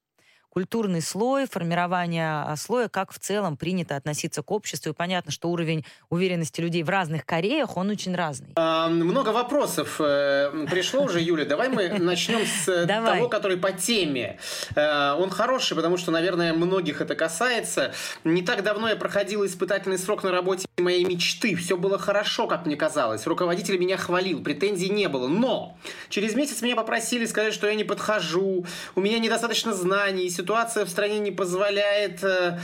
Культурный 0.50 1.02
слой, 1.02 1.48
формирование 1.48 2.44
а, 2.44 2.56
слоя, 2.56 2.90
как 2.90 3.14
в 3.14 3.20
целом 3.20 3.56
принято 3.56 3.96
относиться 3.96 4.42
к 4.42 4.52
обществу. 4.52 4.92
И 4.92 4.94
понятно, 4.94 5.32
что 5.32 5.50
уровень 5.50 5.86
уверенности 6.10 6.60
людей 6.60 6.82
в 6.82 6.90
разных 6.90 7.24
Кореях, 7.24 7.78
он 7.78 7.90
очень 7.90 8.16
разный. 8.16 8.50
А, 8.56 8.90
Много 8.90 9.30
вопросов 9.30 9.98
э, 10.00 10.66
пришло 10.70 11.04
уже, 11.04 11.22
Юля. 11.22 11.46
Давай 11.46 11.70
мы 11.70 11.90
начнем 12.00 12.46
с 12.48 12.68
э, 12.68 12.86
Давай. 12.86 13.18
того, 13.18 13.30
который 13.30 13.58
по 13.58 13.72
теме. 13.72 14.40
Э, 14.76 15.14
Он 15.14 15.30
хороший, 15.30 15.76
потому 15.76 15.98
что, 15.98 16.10
наверное, 16.10 16.54
многих 16.54 17.02
это 17.02 17.14
касается. 17.14 17.94
Не 18.24 18.42
так 18.42 18.64
давно 18.64 18.90
я 18.90 18.96
проходил 18.96 19.46
испытательный 19.46 20.00
срок 20.00 20.24
на 20.24 20.32
работе 20.32 20.68
моей 20.80 21.06
мечты. 21.06 21.56
Все 21.56 21.78
было 21.78 22.00
хорошо, 22.00 22.48
как 22.48 22.66
мне 22.66 22.76
казалось. 22.76 23.28
Руководитель 23.28 23.78
меня 23.78 23.98
хвалил, 23.98 24.42
претензий 24.42 24.90
не 24.90 25.08
было. 25.10 25.28
Но 25.28 25.78
через 26.10 26.34
месяц 26.34 26.64
меня 26.64 26.76
попросили 26.76 27.26
сказать, 27.28 27.54
что 27.54 27.68
я 27.68 27.76
не 27.76 27.84
подхожу, 27.84 28.66
у 28.96 29.02
меня 29.02 29.20
недостаточно 29.20 29.74
знаний, 29.74 30.30
ситуация 30.44 30.86
в 30.86 30.90
стране 30.90 31.20
не 31.20 31.32
позволяет 31.32 32.24
э, 32.24 32.58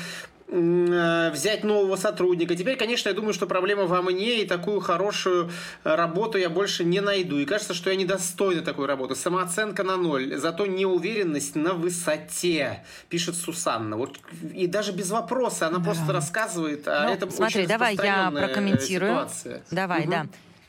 э, 0.48 1.32
взять 1.32 1.64
нового 1.64 1.98
сотрудника. 1.98 2.56
Теперь, 2.56 2.78
конечно, 2.78 3.10
я 3.10 3.16
думаю, 3.16 3.34
что 3.34 3.48
проблема 3.48 3.86
во 3.86 4.02
мне, 4.02 4.42
и 4.42 4.48
такую 4.48 4.80
хорошую 4.80 5.50
э, 5.84 5.96
работу 5.96 6.38
я 6.38 6.50
больше 6.50 6.84
не 6.86 7.02
найду. 7.02 7.38
И 7.38 7.46
кажется, 7.46 7.74
что 7.74 7.90
я 7.90 7.96
недостойна 7.98 8.62
такой 8.62 8.86
работы. 8.86 9.16
Самооценка 9.16 9.84
на 9.84 9.98
ноль, 9.98 10.38
зато 10.38 10.66
неуверенность 10.66 11.56
на 11.56 11.74
высоте, 11.74 12.84
пишет 13.10 13.36
Сусанна. 13.36 13.98
Вот, 13.98 14.18
и 14.54 14.68
даже 14.68 14.92
без 14.94 15.10
вопроса 15.12 15.68
она 15.68 15.80
просто 15.80 16.14
рассказывает 16.14 16.88
о 16.88 17.04
Ну, 17.08 17.14
этом 17.14 17.30
смотри, 17.32 17.62
очень 17.62 17.70
давай 17.70 17.96
я 17.96 18.32
прокомментирую. 18.32 19.12
ситуация. 19.12 19.64
Давай, 19.72 20.02
Мгм. 20.02 20.10
да. 20.12 20.26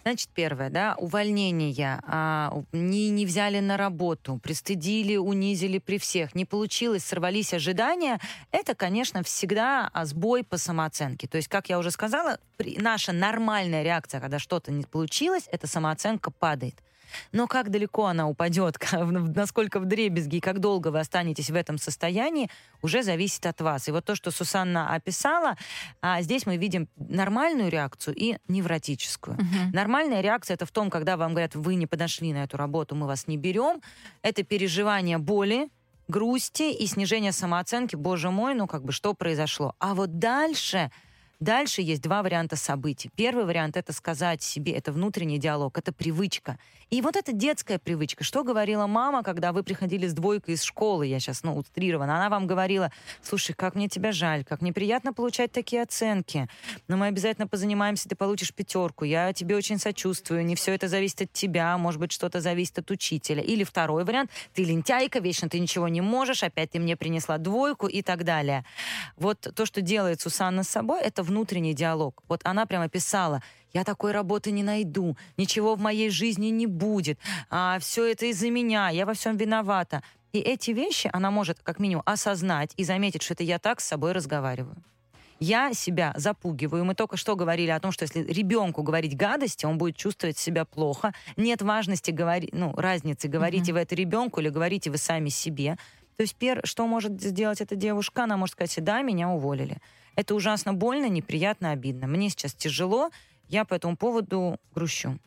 Значит, 0.07 0.29
первое, 0.33 0.71
да, 0.71 0.95
увольнение, 0.99 2.01
а, 2.07 2.63
не, 2.71 3.09
не 3.09 3.27
взяли 3.27 3.59
на 3.59 3.77
работу, 3.77 4.39
пристыдили, 4.41 5.17
унизили 5.17 5.79
при 5.81 5.99
всех, 5.99 6.37
не 6.37 6.45
получилось, 6.45 7.03
сорвались 7.03 7.53
ожидания, 7.53 8.21
это, 8.53 8.77
конечно, 8.77 9.25
всегда 9.25 9.91
а, 9.93 10.05
сбой 10.05 10.45
по 10.45 10.59
самооценке. 10.59 11.27
То 11.27 11.39
есть, 11.39 11.49
как 11.49 11.71
я 11.71 11.81
уже 11.81 11.91
сказала, 11.91 12.39
при- 12.57 12.79
наша 12.79 13.11
нормальная 13.11 13.83
реакция, 13.83 14.21
когда 14.21 14.39
что-то 14.39 14.71
не 14.71 14.85
получилось, 14.85 15.49
это 15.51 15.67
самооценка 15.67 16.31
падает. 16.31 16.77
Но 17.33 17.47
как 17.47 17.71
далеко 17.71 18.07
она 18.07 18.29
упадет, 18.29 18.77
насколько 18.93 19.81
в 19.81 19.85
дребезги 19.85 20.37
и 20.37 20.41
как 20.41 20.61
долго 20.61 20.89
вы 20.89 21.01
останетесь 21.01 21.51
в 21.51 21.55
этом 21.55 21.79
состоянии, 21.79 22.51
уже 22.83 23.03
зависит 23.03 23.47
от 23.47 23.61
вас. 23.61 23.89
И 23.89 23.93
вот 23.93 24.05
то, 24.05 24.15
что 24.15 24.31
Сусанна 24.31 24.95
описала, 24.95 25.57
а 26.01 26.23
здесь 26.23 26.47
мы 26.47 26.57
видим 26.57 26.89
нормальную 26.97 27.71
реакцию 27.71 28.15
и 28.17 28.39
невротическую. 28.49 29.37
Мгм. 29.37 29.73
Нормальная 29.73 30.21
реакция 30.21 30.55
это 30.55 30.67
в 30.67 30.71
том, 30.71 30.91
когда 30.91 31.17
вам 31.17 31.33
говорят, 31.33 31.55
вы 31.55 31.75
не 31.75 31.87
подошли 31.87 32.33
на 32.33 32.45
эту 32.45 32.57
работу, 32.57 32.95
мы 32.95 33.07
вас 33.07 33.27
не 33.27 33.37
берем. 33.37 33.81
Это 34.23 34.43
переживание 34.43 35.19
боли, 35.19 35.69
грусти 36.09 36.73
и 36.73 36.87
снижение 36.87 37.33
самооценки. 37.33 37.97
Боже 37.97 38.31
мой, 38.31 38.55
ну 38.55 38.67
как 38.67 38.85
бы 38.85 38.93
что 38.93 39.15
произошло? 39.15 39.75
А 39.79 39.95
вот 39.95 40.19
дальше 40.19 40.91
Дальше 41.41 41.83
есть 41.83 42.01
два 42.01 42.23
варианта 42.23 42.57
событий. 42.57 43.11
Первый 43.15 43.45
вариант— 43.45 43.77
это 43.79 43.93
сказать 43.93 44.43
себе, 44.43 44.73
это 44.73 44.91
внутренний 44.91 45.39
диалог, 45.39 45.77
это 45.77 45.93
привычка. 45.93 46.59
И 46.89 47.03
вот 47.03 47.17
эта 47.17 47.33
детская 47.33 47.79
привычка. 47.79 48.25
Что 48.25 48.43
говорила 48.45 48.87
мама, 48.87 49.23
когда 49.23 49.53
вы 49.53 49.63
приходили 49.63 50.07
с 50.07 50.15
двойкой 50.15 50.55
из 50.55 50.63
школы, 50.63 51.07
я 51.07 51.21
сейчас, 51.21 51.43
ну, 51.43 51.57
утрированно, 51.57 52.17
она 52.17 52.31
вам 52.31 52.47
говорила, 52.47 52.91
слушай, 53.23 53.55
как 53.55 53.75
мне 53.75 53.89
тебя 53.89 54.13
жаль, 54.13 54.45
как 54.45 54.63
мне 54.63 54.73
приятно 54.73 55.13
получать 55.13 55.53
такие 55.53 55.83
оценки, 55.83 56.49
но 56.89 56.97
мы 56.97 57.09
обязательно 57.09 57.49
позанимаемся, 57.49 58.09
ты 58.09 58.15
получишь 58.15 58.55
пятерку, 58.55 59.05
я 59.05 59.33
тебе 59.33 59.57
очень 59.57 59.79
сочувствую, 59.79 60.45
не 60.47 60.55
все 60.55 60.73
это 60.73 60.89
зависит 60.89 61.23
от 61.23 61.33
тебя, 61.33 61.77
может 61.77 62.01
быть, 62.01 62.13
что-то 62.13 62.41
зависит 62.41 62.79
от 62.79 62.91
учителя. 62.91 63.43
Или 63.43 63.65
второй 63.65 64.05
вариант, 64.05 64.31
ты 64.55 64.65
лентяйка, 64.65 65.19
вечно 65.19 65.49
ты 65.49 65.59
ничего 65.59 65.89
не 65.89 66.01
можешь, 66.01 66.43
опять 66.45 66.71
ты 66.71 66.79
мне 66.79 66.97
принесла 66.97 67.37
двойку 67.37 67.89
и 67.89 68.01
так 68.01 68.25
далее. 68.25 68.65
Вот 69.17 69.41
то, 69.55 69.67
что 69.67 69.83
делает 69.83 70.21
Сусанна 70.21 70.63
с 70.63 70.69
собой, 70.69 71.01
это 71.03 71.26
внутренний 71.27 71.75
диалог. 71.75 72.23
Вот 72.29 72.41
она 72.45 72.67
прямо 72.67 72.89
писала, 72.89 73.43
я 73.73 73.85
такой 73.85 74.13
работы 74.13 74.51
не 74.51 74.63
найду, 74.63 75.17
ничего 75.37 75.75
в 75.75 75.81
моей 75.81 76.09
жизни 76.09 76.47
не 76.47 76.67
будет, 76.67 77.19
а, 77.51 77.79
все 77.79 78.11
это 78.11 78.27
из-за 78.27 78.51
меня, 78.51 78.89
я 78.89 79.05
во 79.05 79.13
всем 79.13 79.37
виновата. 79.37 80.03
И 80.33 80.39
эти 80.39 80.71
вещи 80.71 81.11
она 81.13 81.31
может 81.31 81.59
как 81.63 81.79
минимум 81.79 82.03
осознать 82.07 82.73
и 82.77 82.85
заметить, 82.85 83.23
что 83.23 83.35
это 83.35 83.45
я 83.45 83.59
так 83.59 83.81
с 83.81 83.87
собой 83.87 84.13
разговариваю. 84.13 84.77
Я 85.39 85.75
себя 85.75 86.15
запугиваю. 86.17 86.85
Мы 86.85 86.95
только 86.95 87.17
что 87.17 87.37
говорили 87.37 87.71
о 87.71 87.81
том, 87.81 87.93
что 87.93 88.05
если 88.05 88.23
ребенку 88.23 88.83
говорить 88.83 89.17
гадости, 89.17 89.67
он 89.67 89.77
будет 89.77 89.97
чувствовать 89.97 90.39
себя 90.39 90.65
плохо. 90.65 91.13
Нет 91.37 91.61
важности 91.61 92.11
говорить, 92.11 92.51
ну, 92.53 92.75
разницы, 92.75 93.29
говорите 93.29 93.73
вы 93.73 93.81
это 93.81 93.95
ребенку 93.95 94.41
или 94.41 94.49
говорите 94.49 94.91
вы 94.91 94.97
сами 94.97 95.29
себе. 95.29 95.77
То 96.17 96.23
есть, 96.23 96.37
пер, 96.37 96.63
что 96.65 96.87
может 96.87 97.21
сделать 97.21 97.61
эта 97.61 97.77
девушка? 97.77 98.25
Она 98.25 98.39
может 98.39 98.55
сказать, 98.55 98.83
да, 98.83 99.03
меня 99.03 99.29
уволили. 99.29 99.79
Это 100.17 100.35
ужасно 100.35 100.75
больно, 100.75 101.09
неприятно, 101.09 101.71
обидно. 101.71 102.07
Мне 102.07 102.31
сейчас 102.31 102.55
тяжело, 102.55 103.11
я 103.49 103.65
по 103.65 103.75
этому 103.75 103.97
поводу 103.97 104.59
грущу. 104.75 105.19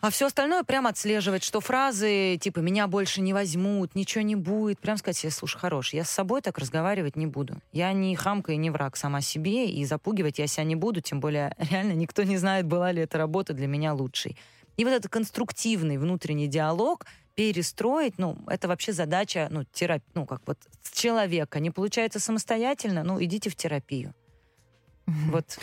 А 0.00 0.08
все 0.08 0.26
остальное 0.26 0.64
прям 0.64 0.86
отслеживать, 0.86 1.44
что 1.44 1.60
фразы 1.60 2.38
типа 2.40 2.60
«меня 2.60 2.86
больше 2.86 3.20
не 3.20 3.34
возьмут», 3.34 3.94
«ничего 3.94 4.22
не 4.22 4.34
будет», 4.34 4.78
прям 4.78 4.96
сказать 4.96 5.18
себе 5.18 5.30
«слушай, 5.30 5.58
хорош, 5.58 5.92
я 5.92 6.04
с 6.04 6.10
собой 6.10 6.40
так 6.40 6.56
разговаривать 6.56 7.16
не 7.16 7.26
буду. 7.26 7.56
Я 7.72 7.92
не 7.92 8.16
хамка 8.16 8.52
и 8.52 8.56
не 8.56 8.70
враг 8.70 8.96
сама 8.96 9.20
себе, 9.20 9.70
и 9.70 9.84
запугивать 9.84 10.38
я 10.38 10.46
себя 10.46 10.64
не 10.64 10.74
буду, 10.74 11.02
тем 11.02 11.20
более 11.20 11.54
реально 11.70 11.92
никто 11.92 12.22
не 12.22 12.38
знает, 12.38 12.66
была 12.66 12.92
ли 12.92 13.02
эта 13.02 13.18
работа 13.18 13.52
для 13.52 13.66
меня 13.66 13.92
лучшей». 13.92 14.38
И 14.78 14.84
вот 14.84 14.94
этот 14.94 15.12
конструктивный 15.12 15.98
внутренний 15.98 16.46
диалог 16.46 17.04
перестроить, 17.40 18.18
ну, 18.18 18.36
это 18.48 18.68
вообще 18.68 18.92
задача, 18.92 19.48
ну, 19.50 19.64
терап... 19.64 20.02
ну, 20.12 20.26
как 20.26 20.42
вот 20.44 20.58
человека. 20.92 21.58
Не 21.58 21.70
получается 21.70 22.20
самостоятельно, 22.20 23.02
ну, 23.02 23.22
идите 23.24 23.48
в 23.48 23.56
терапию. 23.56 24.14
Вот. 25.06 25.58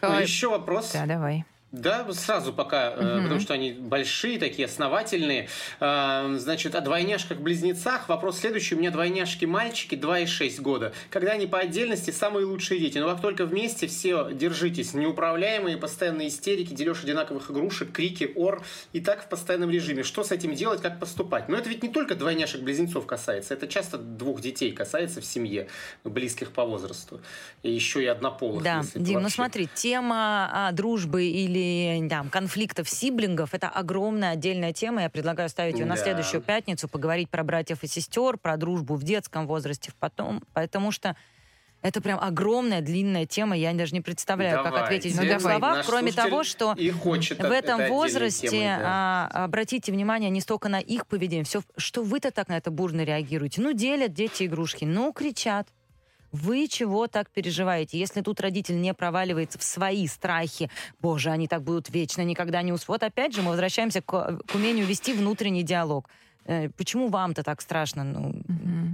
А, 0.00 0.20
еще 0.20 0.48
вопрос. 0.48 0.90
Да, 0.92 1.06
давай. 1.06 1.44
Да, 1.72 2.04
сразу 2.12 2.52
пока, 2.52 2.90
Мгм. 2.96 3.22
потому 3.22 3.40
что 3.40 3.54
они 3.54 3.70
большие, 3.72 4.38
такие 4.40 4.66
основательные. 4.66 5.48
Э, 5.78 6.34
Значит, 6.36 6.74
о 6.74 6.80
двойняшках-близнецах. 6.80 8.08
Вопрос 8.08 8.40
следующий. 8.40 8.74
У 8.74 8.78
меня 8.78 8.90
двойняшки-мальчики 8.90 9.94
2 9.94 10.20
и 10.20 10.26
6 10.26 10.58
года. 10.60 10.92
Когда 11.10 11.32
они 11.32 11.46
по 11.46 11.58
отдельности, 11.58 12.10
самые 12.10 12.44
лучшие 12.46 12.80
дети. 12.80 12.98
Но 12.98 13.08
как 13.08 13.20
только 13.22 13.46
вместе, 13.46 13.86
все, 13.86 14.30
держитесь. 14.32 14.94
Неуправляемые, 14.94 15.76
постоянные 15.76 16.28
истерики, 16.28 16.74
дележ 16.74 17.04
одинаковых 17.04 17.50
игрушек, 17.52 17.92
крики, 17.92 18.32
ор. 18.34 18.62
И 18.92 19.00
так 19.00 19.22
в 19.24 19.28
постоянном 19.28 19.70
режиме. 19.70 20.02
Что 20.02 20.24
с 20.24 20.32
этим 20.32 20.54
делать, 20.54 20.82
как 20.82 20.98
поступать? 20.98 21.48
Но 21.48 21.56
это 21.56 21.68
ведь 21.68 21.82
не 21.84 21.88
только 21.88 22.16
двойняшек-близнецов 22.16 23.06
касается. 23.06 23.54
Это 23.54 23.68
часто 23.68 23.96
двух 23.98 24.40
детей 24.40 24.72
касается 24.72 25.20
в 25.20 25.24
семье, 25.24 25.68
близких 26.04 26.50
по 26.50 26.64
возрасту. 26.64 27.20
И 27.62 27.70
еще 27.70 28.02
и 28.02 28.06
однополых. 28.06 28.62
Да, 28.64 28.82
Дим, 28.94 29.14
ну 29.18 29.20
вообще. 29.22 29.34
смотри, 29.36 29.68
тема 29.74 30.48
а, 30.52 30.72
дружбы 30.72 31.24
или 31.26 31.59
там, 32.10 32.28
конфликтов 32.30 32.88
сиблингов– 32.88 33.50
это 33.54 33.68
огромная 33.68 34.32
отдельная 34.32 34.72
тема. 34.72 35.02
Я 35.02 35.10
предлагаю 35.10 35.48
ставить 35.48 35.78
ее 35.78 35.86
на 35.86 35.96
Да. 35.96 36.02
следующую 36.02 36.40
пятницу, 36.42 36.88
поговорить 36.88 37.30
про 37.30 37.42
братьев 37.44 37.82
и 37.82 37.86
сестер, 37.86 38.36
про 38.38 38.56
дружбу 38.56 38.94
в 38.94 39.02
детском 39.02 39.46
возрасте, 39.46 39.92
потом, 39.98 40.42
потому 40.52 40.90
что 40.92 41.16
это 41.82 42.02
прям 42.02 42.20
огромная, 42.20 42.82
длинная 42.82 43.24
тема. 43.24 43.56
Я 43.56 43.72
даже 43.72 43.94
не 43.94 44.02
представляю, 44.02 44.56
как 44.62 44.66
Давайте. 44.74 44.84
ответить 44.84 45.12
в 45.12 45.16
Ну, 45.16 45.22
двух 45.26 45.38
давай. 45.38 45.56
словах, 45.58 45.86
кроме 45.86 46.12
того, 46.12 46.44
что 46.44 46.74
и 46.76 46.90
хочет 46.90 47.38
в 47.38 47.44
это 47.44 47.54
этом 47.54 47.88
возрасте 47.88 48.48
темой, 48.48 48.64
да. 48.66 49.28
а, 49.32 49.44
обратите 49.44 49.90
внимание 49.90 50.28
не 50.28 50.42
столько 50.42 50.68
на 50.68 50.78
их 50.78 51.06
поведение, 51.06 51.44
все, 51.44 51.62
что 51.78 52.02
вы-то 52.02 52.32
так 52.32 52.48
на 52.48 52.58
это 52.58 52.70
бурно 52.70 53.02
реагируете. 53.02 53.62
Ну, 53.62 53.72
делят 53.72 54.12
дети 54.12 54.44
игрушки, 54.44 54.84
ну, 54.84 55.10
кричат. 55.14 55.68
Вы 56.32 56.68
чего 56.68 57.06
так 57.06 57.30
переживаете? 57.30 57.98
Если 57.98 58.20
тут 58.20 58.40
родитель 58.40 58.80
не 58.80 58.94
проваливается 58.94 59.58
в 59.58 59.62
свои 59.62 60.06
страхи, 60.06 60.70
боже, 61.00 61.30
они 61.30 61.48
так 61.48 61.62
будут 61.62 61.90
вечно, 61.90 62.22
никогда 62.22 62.62
не 62.62 62.72
усвоят. 62.72 63.02
Опять 63.02 63.34
же 63.34 63.42
мы 63.42 63.50
возвращаемся 63.50 64.00
к, 64.00 64.38
к 64.46 64.54
умению 64.54 64.86
вести 64.86 65.12
внутренний 65.12 65.62
диалог. 65.62 66.08
Э, 66.44 66.68
Почему 66.70 67.08
вам-то 67.08 67.42
так 67.42 67.60
страшно? 67.60 68.04
Ну, 68.04 68.34
Мгм. 68.48 68.89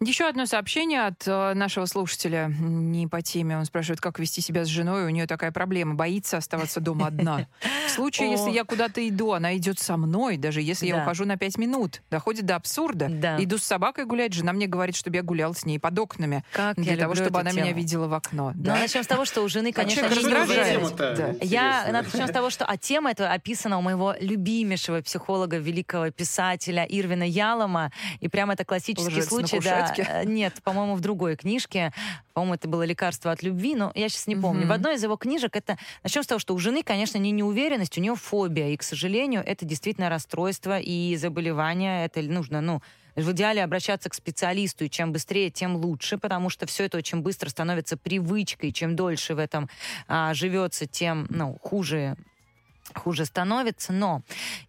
Еще 0.00 0.26
одно 0.26 0.46
сообщение 0.46 1.06
от 1.06 1.26
э, 1.26 1.54
нашего 1.54 1.86
слушателя, 1.86 2.46
не 2.48 3.06
по 3.06 3.22
теме. 3.22 3.58
Он 3.58 3.64
спрашивает, 3.64 4.00
как 4.00 4.18
вести 4.18 4.40
себя 4.40 4.64
с 4.64 4.68
женой. 4.68 5.04
У 5.04 5.08
нее 5.10 5.26
такая 5.26 5.52
проблема, 5.52 5.94
боится 5.94 6.38
оставаться 6.38 6.80
дома 6.80 7.08
одна. 7.08 7.46
В 7.86 7.90
случае, 7.90 8.28
О. 8.28 8.32
если 8.32 8.50
я 8.50 8.64
куда-то 8.64 9.06
иду, 9.06 9.32
она 9.32 9.56
идет 9.56 9.78
со 9.78 9.96
мной, 9.96 10.36
даже 10.36 10.62
если 10.62 10.86
я 10.86 11.02
ухожу 11.02 11.24
на 11.26 11.36
пять 11.36 11.58
минут. 11.58 12.02
Доходит 12.10 12.46
до 12.46 12.56
абсурда. 12.56 13.08
Да. 13.10 13.42
Иду 13.42 13.58
с 13.58 13.62
собакой 13.62 14.06
гулять, 14.06 14.32
жена 14.32 14.52
мне 14.52 14.66
говорит, 14.66 14.96
чтобы 14.96 15.16
я 15.16 15.22
гулял 15.22 15.54
с 15.54 15.64
ней 15.64 15.78
под 15.78 15.98
окнами. 15.98 16.44
как 16.52 16.76
Для 16.76 16.96
того, 16.96 17.14
чтобы 17.14 17.40
она 17.40 17.52
меня 17.52 17.72
видела 17.72 18.06
в 18.06 18.14
окно. 18.14 18.52
Ну, 18.54 18.70
начнем 18.70 19.02
с 19.02 19.06
того, 19.06 19.24
что 19.24 19.42
у 19.42 19.48
жены, 19.48 19.72
конечно, 19.72 20.08
раздражает. 20.08 21.42
Я 21.42 21.88
начнем 21.90 22.26
с 22.26 22.30
того, 22.30 22.50
что 22.50 22.64
а 22.64 22.76
тема 22.76 23.10
эта 23.10 23.32
описана 23.32 23.78
у 23.78 23.82
моего 23.82 24.14
любимейшего 24.20 25.02
психолога, 25.02 25.58
великого 25.58 26.10
писателя 26.10 26.86
Ирвина 26.88 27.24
Ялома. 27.24 27.92
И 28.20 28.28
прямо 28.28 28.54
это 28.54 28.64
классический 28.64 29.10
Лжец 29.10 29.30
на 29.42 29.48
случай. 29.48 29.68
Да. 29.68 30.22
Э, 30.22 30.24
нет, 30.24 30.60
по-моему, 30.62 30.94
в 30.94 31.00
другой 31.00 31.36
книжке. 31.36 31.92
По-моему, 32.32 32.54
это 32.54 32.68
было 32.68 32.82
лекарство 32.82 33.32
от 33.32 33.42
любви, 33.42 33.74
но 33.74 33.92
я 33.94 34.08
сейчас 34.08 34.26
не 34.26 34.36
помню. 34.36 34.62
Мгм. 34.62 34.68
В 34.68 34.72
одной 34.72 34.94
из 34.96 35.02
его 35.02 35.16
книжек 35.16 35.56
это... 35.56 35.78
Начнем 36.02 36.22
с 36.22 36.26
того, 36.26 36.38
что 36.38 36.54
у 36.54 36.58
жены, 36.58 36.82
конечно, 36.82 37.18
не 37.18 37.30
неуверенность, 37.30 37.98
у 37.98 38.00
нее 38.00 38.14
фобия. 38.14 38.68
И, 38.68 38.76
к 38.76 38.82
сожалению, 38.82 39.42
это 39.44 39.64
действительно 39.64 40.08
расстройство 40.08 40.78
и 40.78 41.16
заболевание. 41.16 42.04
Это 42.04 42.22
нужно, 42.22 42.60
ну, 42.60 42.82
в 43.16 43.32
идеале 43.32 43.62
обращаться 43.62 44.08
к 44.08 44.14
специалисту, 44.14 44.84
и 44.84 44.90
чем 44.90 45.12
быстрее, 45.12 45.50
тем 45.50 45.76
лучше, 45.76 46.18
потому 46.18 46.48
что 46.50 46.66
все 46.66 46.84
это 46.84 46.98
очень 46.98 47.20
быстро 47.20 47.48
становится 47.48 47.96
привычкой. 47.96 48.72
Чем 48.72 48.96
дольше 48.96 49.34
в 49.34 49.38
этом 49.38 49.68
а, 50.08 50.34
живется, 50.34 50.86
тем 50.86 51.26
ну, 51.28 51.58
хуже 51.60 52.16
хуже 52.98 53.24
становится. 53.24 53.92
Но 53.92 54.22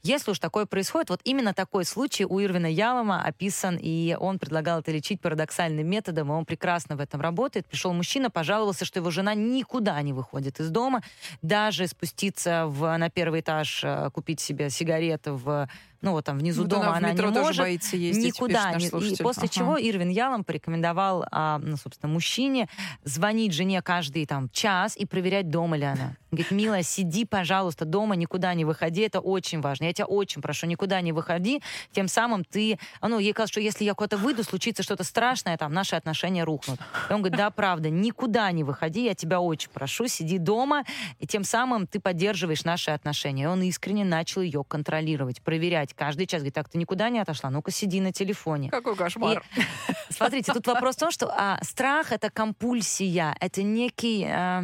если 0.04 0.32
уж 0.32 0.40
такое 0.40 0.66
происходит, 0.66 1.10
вот 1.10 1.22
именно 1.24 1.54
такой 1.54 1.86
случай 1.86 2.26
у 2.26 2.42
Ирвина 2.42 2.72
Ялома 2.72 3.24
описан, 3.24 3.78
и 3.80 4.16
он 4.20 4.40
предлагал 4.40 4.80
это 4.80 4.92
лечить 4.92 5.22
парадоксальным 5.22 5.88
методом, 5.88 6.30
и 6.30 6.32
он 6.32 6.46
прекрасно 6.46 6.96
в 6.96 7.00
этом 7.00 7.22
работает. 7.22 7.66
Пришел 7.68 7.94
мужчина, 7.94 8.30
пожаловался, 8.30 8.86
что 8.86 9.00
его 9.00 9.12
жена 9.12 9.34
никуда 9.34 10.02
не 10.02 10.14
выходит 10.14 10.60
из 10.60 10.70
дома, 10.70 11.02
даже 11.42 11.88
спуститься 11.88 12.66
в, 12.68 12.98
на 12.98 13.10
первый 13.10 13.42
этаж, 13.42 13.82
э, 13.84 14.10
купить 14.14 14.40
себе 14.40 14.70
сигареты 14.70 15.32
в 15.32 15.68
ну 16.02 16.12
вот 16.12 16.26
там 16.26 16.38
внизу 16.38 16.62
Вот 16.64 16.70
дома 16.70 16.84
она 16.84 16.92
в 16.94 16.98
она 16.98 17.12
метро 17.14 17.28
не 17.30 17.34
тоже 17.34 17.46
может 17.46 17.62
боится 17.62 17.96
ездить, 17.98 18.26
никуда. 18.36 18.74
пишет 18.74 18.94
наш 18.94 19.04
и 19.04 19.24
после 19.24 19.44
Ага. 19.44 19.52
чего 19.54 19.78
Ирвин 19.80 20.10
Ялом 20.10 20.44
порекомендовал, 20.44 21.26
а, 21.32 21.60
ну, 21.60 21.78
собственно, 21.78 22.12
мужчине 22.12 22.68
звонить 23.04 23.54
жене 23.54 23.82
каждый 23.82 24.26
там 24.26 24.50
час 24.50 24.96
и 24.98 25.06
проверять, 25.06 25.50
дома 25.50 25.78
ли 25.78 25.84
она. 25.86 26.16
Он 26.32 26.38
Говорит, 26.38 26.52
милая, 26.52 26.82
сиди, 26.84 27.26
пожалуйста, 27.26 27.84
дома, 27.86 28.16
никуда 28.16 28.54
не 28.54 28.64
выходи, 28.64 29.02
это 29.02 29.20
очень 29.20 29.60
важно. 29.60 29.84
Я 29.86 29.94
тебя 29.94 30.06
очень 30.06 30.42
прошу, 30.42 30.66
никуда 30.66 31.02
не 31.02 31.12
выходи, 31.12 31.62
тем 31.92 32.08
самым 32.08 32.46
ты... 32.46 32.80
а, 33.02 33.10
Ну, 33.10 33.20
ей 33.20 33.34
казалось, 33.34 33.52
что 33.52 33.60
если 33.60 33.84
я 33.84 33.94
куда-то 33.94 34.16
выйду, 34.18 34.44
случится 34.44 34.82
что-то 34.82 35.04
страшное, 35.04 35.58
там, 35.58 35.74
наши 35.74 35.96
отношения 35.96 36.44
рухнут. 36.46 36.80
И 37.10 37.14
он 37.14 37.20
говорит, 37.22 37.38
да, 37.38 37.50
правда, 37.52 37.90
никуда 37.90 38.50
не 38.52 38.64
выходи, 38.64 39.04
я 39.06 39.14
тебя 39.14 39.42
очень 39.42 39.70
прошу, 39.72 40.08
сиди 40.08 40.38
дома, 40.38 40.86
и 41.20 41.28
тем 41.28 41.44
самым 41.44 41.86
ты 41.86 42.00
поддерживаешь 42.00 42.64
наши 42.64 42.92
отношения. 42.92 43.44
И 43.44 43.48
он 43.48 43.62
искренне 43.64 44.06
начал 44.06 44.42
ее 44.42 44.64
контролировать, 44.64 45.42
проверять 45.42 45.91
каждый 45.94 46.26
час. 46.26 46.42
Говорит, 46.42 46.54
так, 46.54 46.70
ты 46.70 46.78
никуда 46.78 47.10
не 47.10 47.20
отошла? 47.20 47.50
Ну-ка, 47.50 47.72
сиди 47.72 48.02
на 48.02 48.12
телефоне. 48.12 48.70
Какой 48.70 48.96
кошмар. 48.96 49.44
Смотрите, 50.10 50.54
тут 50.54 50.68
вопрос 50.68 50.96
в 50.96 51.00
том, 51.00 51.12
что 51.12 51.28
а, 51.30 51.60
страх 51.64 52.12
это 52.12 52.30
компульсия, 52.30 53.36
это 53.40 53.64
некий, 53.64 54.26
а, 54.26 54.64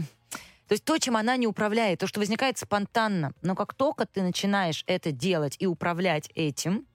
То 0.68 0.74
есть 0.74 0.84
то, 0.84 0.98
чем 0.98 1.18
она 1.18 1.38
не 1.38 1.48
управляет, 1.48 2.00
то, 2.00 2.08
что 2.08 2.20
возникает 2.20 2.58
спонтанно. 2.58 3.32
Но 3.42 3.56
как 3.56 3.74
только 3.74 4.06
ты 4.06 4.22
начинаешь 4.22 4.84
это 4.88 5.12
делать 5.12 5.56
и 5.60 5.68
управлять 5.68 6.30
этим, 6.36 6.86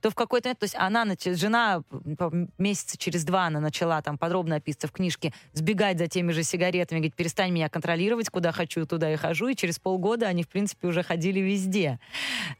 то 0.00 0.10
в 0.10 0.14
какой-то 0.14 0.48
момент, 0.48 0.60
то 0.60 0.64
есть 0.64 0.76
она, 0.76 1.06
жена 1.24 1.82
месяца 2.58 2.96
через 2.96 3.24
два 3.24 3.46
она 3.46 3.60
начала 3.60 4.00
там 4.02 4.18
подробно 4.18 4.56
описываться 4.56 4.88
в 4.88 4.92
книжке, 4.92 5.32
сбегать 5.52 5.98
за 5.98 6.06
теми 6.06 6.32
же 6.32 6.42
сигаретами, 6.42 6.98
говорит, 6.98 7.14
перестань 7.14 7.52
меня 7.52 7.68
контролировать, 7.68 8.30
куда 8.30 8.52
хочу, 8.52 8.86
туда 8.86 9.12
и 9.12 9.16
хожу, 9.16 9.48
и 9.48 9.56
через 9.56 9.78
полгода 9.78 10.26
они, 10.26 10.42
в 10.42 10.48
принципе, 10.48 10.88
уже 10.88 11.02
ходили 11.02 11.40
везде. 11.40 11.98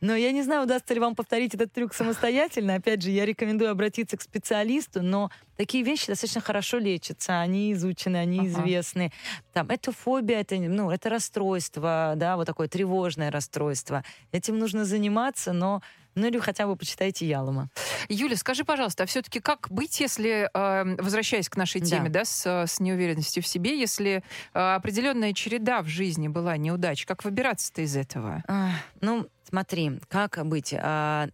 Но 0.01 0.17
я 0.17 0.33
не 0.33 0.43
знаю, 0.43 0.65
удастся 0.65 0.95
ли 0.95 1.01
вам 1.01 1.15
повторить 1.15 1.55
этот 1.55 1.73
трюк 1.73 1.95
самостоятельно. 1.95 2.75
Опять 2.75 3.03
же, 3.03 3.11
я 3.11 3.25
рекомендую 3.25 3.71
обратиться 3.71 4.17
к 4.17 4.23
специалисту, 4.23 5.03
но 5.03 5.31
такие 5.57 5.85
вещи 5.85 6.07
достаточно 6.09 6.41
хорошо 6.41 6.79
лечатся, 6.79 7.41
они 7.41 7.73
изучены, 7.73 8.17
они 8.17 8.41
ага. 8.41 8.49
известны. 8.49 9.13
Там, 9.53 9.69
это 9.71 9.93
фобия, 9.93 10.41
это, 10.41 10.57
ну, 10.57 10.91
это 10.91 11.09
расстройство, 11.09 12.15
да, 12.17 12.37
вот 12.37 12.47
такое 12.47 12.69
тревожное 12.69 13.31
расстройство. 13.31 14.05
Этим 14.33 14.59
нужно 14.59 14.85
заниматься, 14.85 15.53
но 15.53 15.83
ну 16.19 16.27
или 16.27 16.39
хотя 16.39 16.67
бы 16.67 16.77
почитайте 16.77 17.27
Ялома. 17.27 17.69
Юля, 18.09 18.37
скажи, 18.37 18.65
пожалуйста, 18.65 19.05
а 19.05 19.07
все-таки 19.07 19.41
как 19.41 19.69
быть, 19.71 20.01
если, 20.01 20.51
э, 20.53 20.97
возвращаясь 21.03 21.49
к 21.49 21.57
нашей 21.57 21.81
теме, 21.81 22.09
да, 22.09 22.21
да 22.21 22.25
с, 22.25 22.47
с 22.47 22.81
неуверенностью 22.81 23.43
в 23.43 23.47
себе, 23.47 23.79
если 23.79 24.23
э, 24.55 24.59
определенная 24.59 25.33
череда 25.33 25.83
в 25.83 25.87
жизни 25.87 26.29
была 26.29 26.57
неудач, 26.57 27.07
как 27.07 27.25
выбираться-то 27.25 27.83
из 27.83 27.97
этого? 27.97 28.43
А, 28.49 28.71
ну, 29.01 29.29
смотри, 29.49 30.01
как 30.09 30.45
быть? 30.47 30.75
А, 30.77 31.29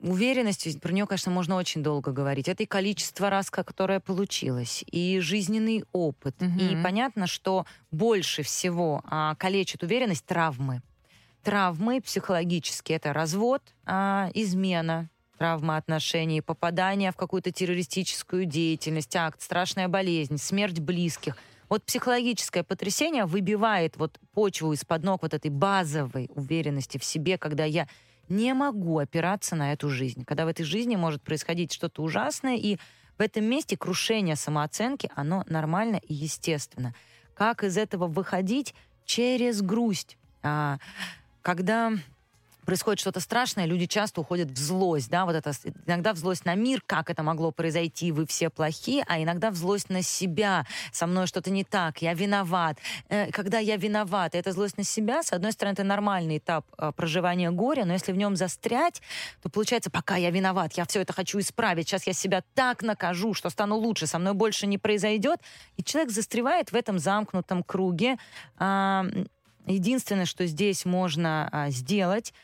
уверенность, 0.00 0.80
про 0.80 0.92
нее, 0.92 1.06
конечно, 1.06 1.32
можно 1.32 1.56
очень 1.56 1.82
долго 1.82 2.12
говорить. 2.12 2.48
Это 2.48 2.62
и 2.62 2.66
количество 2.66 3.30
раз, 3.30 3.50
которое 3.50 4.00
получилось, 4.00 4.84
и 4.90 5.20
жизненный 5.20 5.84
опыт. 5.92 6.40
Угу. 6.40 6.58
И 6.58 6.82
понятно, 6.82 7.26
что 7.26 7.66
больше 7.90 8.42
всего 8.42 9.02
а, 9.04 9.34
калечит 9.36 9.82
уверенность 9.82 10.24
травмы 10.26 10.82
травмы 11.44 12.00
психологические. 12.00 12.96
Это 12.96 13.12
развод, 13.12 13.62
а, 13.84 14.30
измена, 14.34 15.10
травма 15.38 15.76
отношений, 15.76 16.40
попадание 16.40 17.12
в 17.12 17.16
какую-то 17.16 17.52
террористическую 17.52 18.46
деятельность, 18.46 19.14
акт, 19.14 19.42
страшная 19.42 19.88
болезнь, 19.88 20.38
смерть 20.38 20.80
близких. 20.80 21.36
Вот 21.68 21.84
психологическое 21.84 22.62
потрясение 22.62 23.24
выбивает 23.24 23.96
вот 23.96 24.18
почву 24.32 24.72
из-под 24.72 25.02
ног 25.02 25.22
вот 25.22 25.34
этой 25.34 25.50
базовой 25.50 26.30
уверенности 26.34 26.98
в 26.98 27.04
себе, 27.04 27.36
когда 27.36 27.64
я 27.64 27.88
не 28.28 28.54
могу 28.54 28.98
опираться 28.98 29.54
на 29.54 29.72
эту 29.72 29.90
жизнь, 29.90 30.24
когда 30.24 30.46
в 30.46 30.48
этой 30.48 30.64
жизни 30.64 30.96
может 30.96 31.22
происходить 31.22 31.72
что-то 31.72 32.02
ужасное, 32.02 32.56
и 32.56 32.78
в 33.18 33.20
этом 33.20 33.44
месте 33.44 33.76
крушение 33.76 34.36
самооценки, 34.36 35.10
оно 35.14 35.44
нормально 35.46 35.96
и 35.96 36.14
естественно. 36.14 36.94
Как 37.34 37.64
из 37.64 37.76
этого 37.76 38.06
выходить? 38.06 38.74
Через 39.04 39.60
грусть. 39.60 40.16
А, 41.44 41.50
когда 41.54 41.92
происходит 42.64 42.98
что-то 42.98 43.20
страшное, 43.20 43.66
люди 43.66 43.84
часто 43.84 44.22
уходят 44.22 44.48
в 44.48 44.56
злость, 44.56 45.10
да, 45.10 45.26
вот 45.26 45.36
это 45.36 45.52
иногда 45.84 46.14
в 46.14 46.16
злость 46.16 46.46
на 46.46 46.54
мир, 46.54 46.82
как 46.86 47.10
это 47.10 47.22
могло 47.22 47.50
произойти, 47.50 48.10
вы 48.10 48.26
все 48.26 48.48
плохие, 48.48 49.04
а 49.06 49.22
иногда 49.22 49.50
в 49.50 49.54
злость 49.54 49.90
на 49.90 50.00
себя, 50.00 50.64
со 50.90 51.06
мной 51.06 51.26
что-то 51.26 51.50
не 51.50 51.62
так, 51.62 52.00
я 52.00 52.14
виноват. 52.14 52.78
Э, 53.10 53.30
когда 53.30 53.58
я 53.58 53.76
виноват, 53.76 54.34
это 54.34 54.52
злость 54.52 54.78
на 54.78 54.84
себя, 54.84 55.22
с 55.22 55.34
одной 55.34 55.52
стороны, 55.52 55.74
это 55.74 55.84
нормальный 55.84 56.38
этап 56.38 56.64
э, 56.78 56.92
проживания 56.96 57.50
горя, 57.50 57.84
но 57.84 57.92
если 57.92 58.12
в 58.12 58.16
нем 58.16 58.34
застрять, 58.34 59.02
то 59.42 59.50
получается, 59.50 59.90
пока 59.90 60.16
я 60.16 60.30
виноват, 60.30 60.72
я 60.72 60.86
все 60.86 61.02
это 61.02 61.12
хочу 61.12 61.40
исправить, 61.40 61.86
сейчас 61.86 62.06
я 62.06 62.14
себя 62.14 62.42
так 62.54 62.82
накажу, 62.82 63.34
что 63.34 63.50
стану 63.50 63.76
лучше, 63.76 64.06
со 64.06 64.18
мной 64.18 64.32
больше 64.32 64.66
не 64.66 64.78
произойдет, 64.78 65.40
и 65.76 65.82
человек 65.82 66.10
застревает 66.10 66.72
в 66.72 66.74
этом 66.74 66.98
замкнутом 66.98 67.62
круге, 67.62 68.16
Единственное, 69.66 70.26
что 70.26 70.46
здесь 70.46 70.84
можно 70.84 71.48
а, 71.50 71.70
сделать, 71.70 72.34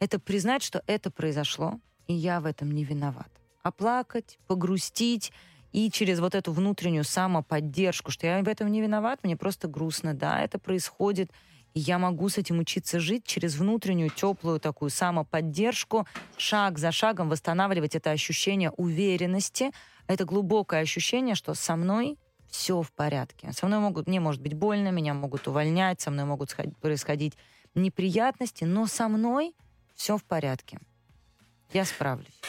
это 0.00 0.18
признать, 0.18 0.62
что 0.62 0.82
это 0.86 1.10
произошло, 1.10 1.80
и 2.06 2.14
я 2.14 2.40
в 2.40 2.46
этом 2.46 2.70
не 2.70 2.84
виноват. 2.84 3.28
Оплакать, 3.62 4.38
погрустить 4.46 5.32
и 5.72 5.90
через 5.90 6.20
вот 6.20 6.34
эту 6.34 6.52
внутреннюю 6.52 7.04
самоподдержку, 7.04 8.10
что 8.10 8.26
я 8.26 8.42
в 8.42 8.48
этом 8.48 8.70
не 8.70 8.80
виноват, 8.80 9.20
мне 9.22 9.36
просто 9.36 9.68
грустно, 9.68 10.14
да, 10.14 10.40
это 10.40 10.58
происходит, 10.58 11.30
и 11.74 11.80
я 11.80 11.98
могу 11.98 12.28
с 12.28 12.38
этим 12.38 12.60
учиться 12.60 13.00
жить 13.00 13.24
через 13.24 13.56
внутреннюю 13.56 14.10
теплую 14.10 14.60
такую 14.60 14.90
самоподдержку, 14.90 16.06
шаг 16.36 16.78
за 16.78 16.92
шагом 16.92 17.28
восстанавливать 17.28 17.94
это 17.94 18.10
ощущение 18.10 18.70
уверенности, 18.70 19.72
это 20.06 20.24
глубокое 20.24 20.80
ощущение, 20.80 21.34
что 21.34 21.54
со 21.54 21.76
мной 21.76 22.16
все 22.48 22.82
в 22.82 22.92
порядке. 22.92 23.52
Со 23.52 23.66
мной 23.66 23.78
могут, 23.78 24.06
мне 24.06 24.20
может 24.20 24.42
быть 24.42 24.54
больно, 24.54 24.90
меня 24.90 25.14
могут 25.14 25.46
увольнять, 25.48 26.00
со 26.00 26.10
мной 26.10 26.24
могут 26.24 26.54
происходить 26.80 27.36
неприятности, 27.74 28.64
но 28.64 28.86
со 28.86 29.08
мной 29.08 29.54
все 29.94 30.16
в 30.16 30.24
порядке. 30.24 30.78
Я 31.72 31.84
справлюсь. 31.84 32.40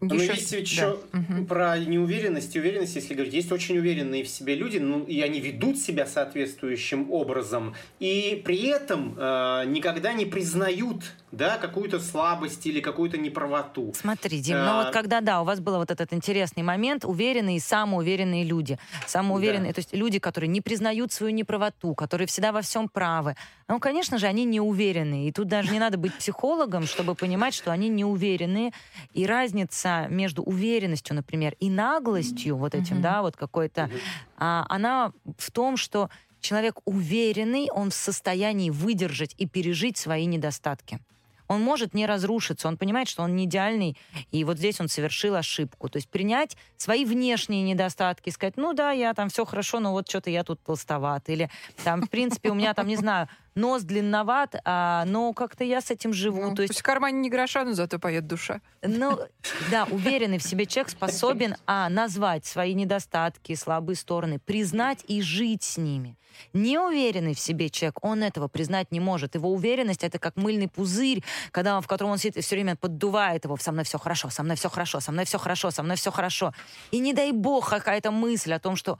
Но 0.00 0.14
еще... 0.14 0.26
есть 0.26 0.52
ведь 0.52 0.70
еще 0.70 0.98
да. 1.12 1.18
угу. 1.18 1.44
про 1.46 1.76
неуверенность 1.78 2.54
и 2.54 2.60
уверенность, 2.60 2.94
если 2.94 3.14
говорить. 3.14 3.34
Есть 3.34 3.50
очень 3.50 3.78
уверенные 3.78 4.22
в 4.22 4.28
себе 4.28 4.54
люди, 4.54 4.78
ну, 4.78 5.02
и 5.02 5.20
они 5.22 5.40
ведут 5.40 5.76
себя 5.78 6.06
соответствующим 6.06 7.10
образом, 7.10 7.74
и 7.98 8.40
при 8.44 8.68
этом 8.68 9.16
э, 9.18 9.64
никогда 9.66 10.12
не 10.12 10.24
признают 10.24 11.02
да, 11.32 11.58
какую-то 11.58 11.98
слабость 11.98 12.64
или 12.66 12.80
какую-то 12.80 13.18
неправоту. 13.18 13.92
Смотри, 13.94 14.40
Дим, 14.40 14.56
а... 14.58 14.64
ну 14.64 14.84
вот 14.84 14.92
когда, 14.92 15.20
да, 15.20 15.42
у 15.42 15.44
вас 15.44 15.58
был 15.58 15.76
вот 15.76 15.90
этот 15.90 16.12
интересный 16.12 16.62
момент, 16.62 17.04
уверенные 17.04 17.56
и 17.56 17.60
самоуверенные 17.60 18.44
люди. 18.44 18.78
Самоуверенные, 19.06 19.70
да. 19.70 19.74
то 19.74 19.78
есть 19.80 19.92
люди, 19.92 20.20
которые 20.20 20.48
не 20.48 20.60
признают 20.60 21.12
свою 21.12 21.34
неправоту, 21.34 21.94
которые 21.94 22.28
всегда 22.28 22.52
во 22.52 22.62
всем 22.62 22.88
правы. 22.88 23.34
Ну, 23.66 23.80
конечно 23.80 24.16
же, 24.18 24.26
они 24.26 24.44
не 24.44 24.60
уверенные. 24.60 25.28
И 25.28 25.32
тут 25.32 25.48
даже 25.48 25.72
не 25.72 25.78
надо 25.78 25.98
быть 25.98 26.14
психологом, 26.14 26.86
чтобы 26.86 27.14
понимать, 27.14 27.52
что 27.52 27.72
они 27.72 27.88
не 27.88 28.04
уверенные. 28.04 28.72
И 29.12 29.26
разница 29.26 29.87
между 30.08 30.42
уверенностью, 30.42 31.16
например, 31.16 31.54
и 31.60 31.70
наглостью, 31.70 32.56
вот 32.56 32.74
этим, 32.74 33.00
да, 33.00 33.22
вот 33.22 33.36
какой-то, 33.36 33.90
а, 34.36 34.66
она 34.68 35.12
в 35.36 35.50
том, 35.50 35.76
что 35.76 36.10
человек 36.40 36.76
уверенный, 36.84 37.68
он 37.70 37.90
в 37.90 37.94
состоянии 37.94 38.70
выдержать 38.70 39.34
и 39.38 39.46
пережить 39.46 39.96
свои 39.96 40.26
недостатки. 40.26 41.00
Он 41.48 41.62
может 41.62 41.94
не 41.94 42.06
разрушиться, 42.06 42.68
он 42.68 42.76
понимает, 42.76 43.08
что 43.08 43.22
он 43.22 43.34
не 43.34 43.46
идеальный, 43.46 43.96
и 44.30 44.44
вот 44.44 44.58
здесь 44.58 44.80
он 44.80 44.88
совершил 44.88 45.34
ошибку. 45.34 45.88
То 45.88 45.96
есть 45.96 46.10
принять 46.10 46.58
свои 46.76 47.06
внешние 47.06 47.62
недостатки, 47.62 48.28
сказать, 48.28 48.58
ну 48.58 48.74
да, 48.74 48.92
я 48.92 49.14
там 49.14 49.30
все 49.30 49.46
хорошо, 49.46 49.80
но 49.80 49.92
вот 49.92 50.08
что-то 50.08 50.28
я 50.28 50.44
тут 50.44 50.62
толстоват, 50.62 51.30
или 51.30 51.50
там, 51.84 52.02
в 52.02 52.10
принципе, 52.10 52.50
у 52.50 52.54
меня 52.54 52.74
там, 52.74 52.86
не 52.86 52.96
знаю, 52.96 53.28
нос 53.54 53.82
длинноват, 53.82 54.56
а, 54.64 55.04
но 55.06 55.32
как-то 55.32 55.64
я 55.64 55.80
с 55.80 55.90
этим 55.90 56.12
живу. 56.12 56.42
Ну, 56.42 56.54
то 56.54 56.62
есть 56.62 56.78
в 56.78 56.82
кармане 56.82 57.18
не 57.18 57.30
гроша, 57.30 57.64
но 57.64 57.72
зато 57.72 57.98
поет 57.98 58.26
душа. 58.26 58.60
Ну, 58.82 59.18
да, 59.70 59.84
уверенный 59.90 60.38
в 60.38 60.42
себе 60.42 60.66
человек 60.66 60.90
способен, 60.90 61.56
а, 61.66 61.88
назвать 61.88 62.46
свои 62.46 62.74
недостатки, 62.74 63.54
слабые 63.54 63.96
стороны, 63.96 64.38
признать 64.38 65.04
и 65.08 65.22
жить 65.22 65.62
с 65.62 65.76
ними. 65.76 66.16
Неуверенный 66.52 67.34
в 67.34 67.40
себе 67.40 67.68
человек, 67.68 67.98
он 68.02 68.22
этого 68.22 68.48
признать 68.48 68.92
не 68.92 69.00
может. 69.00 69.34
Его 69.34 69.52
уверенность 69.52 70.04
это 70.04 70.18
как 70.18 70.36
мыльный 70.36 70.68
пузырь, 70.68 71.22
когда, 71.50 71.80
в 71.80 71.86
котором 71.86 72.12
он 72.12 72.18
сидит 72.18 72.36
и 72.36 72.40
все 72.40 72.56
время 72.56 72.76
поддувает 72.76 73.44
его. 73.44 73.56
Со 73.56 73.72
мной 73.72 73.84
все 73.84 73.98
хорошо, 73.98 74.30
со 74.30 74.42
мной 74.42 74.56
все 74.56 74.68
хорошо, 74.68 75.00
со 75.00 75.12
мной 75.12 75.24
все 75.24 75.38
хорошо, 75.38 75.70
со 75.70 75.82
мной 75.82 75.96
все 75.96 76.10
хорошо. 76.10 76.52
И 76.90 77.00
не 77.00 77.12
дай 77.12 77.32
бог 77.32 77.68
какая-то 77.68 78.10
мысль 78.10 78.52
о 78.52 78.60
том, 78.60 78.76
что 78.76 78.98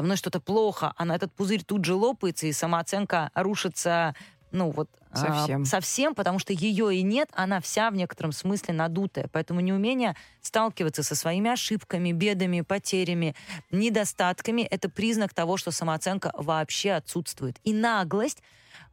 со 0.00 0.02
мной 0.02 0.16
что-то 0.16 0.40
плохо, 0.40 0.94
а 0.96 1.04
на 1.04 1.14
этот 1.14 1.30
пузырь 1.30 1.62
тут 1.62 1.84
же 1.84 1.92
лопается, 1.92 2.46
и 2.46 2.52
самооценка 2.52 3.30
рушится 3.34 4.14
ну 4.50 4.70
вот 4.70 4.88
совсем. 5.12 5.62
А, 5.62 5.64
совсем, 5.66 6.14
потому 6.14 6.38
что 6.38 6.54
ее 6.54 6.96
и 6.96 7.02
нет, 7.02 7.28
она 7.34 7.60
вся 7.60 7.90
в 7.90 7.94
некотором 7.94 8.32
смысле 8.32 8.72
надутая. 8.72 9.28
Поэтому 9.30 9.60
неумение 9.60 10.16
сталкиваться 10.40 11.02
со 11.02 11.14
своими 11.14 11.50
ошибками, 11.50 12.12
бедами, 12.12 12.62
потерями, 12.62 13.36
недостатками— 13.70 14.62
это 14.70 14.88
признак 14.88 15.34
того, 15.34 15.58
что 15.58 15.70
самооценка 15.70 16.32
вообще 16.34 16.92
отсутствует. 16.92 17.58
И 17.62 17.74
наглость 17.74 18.42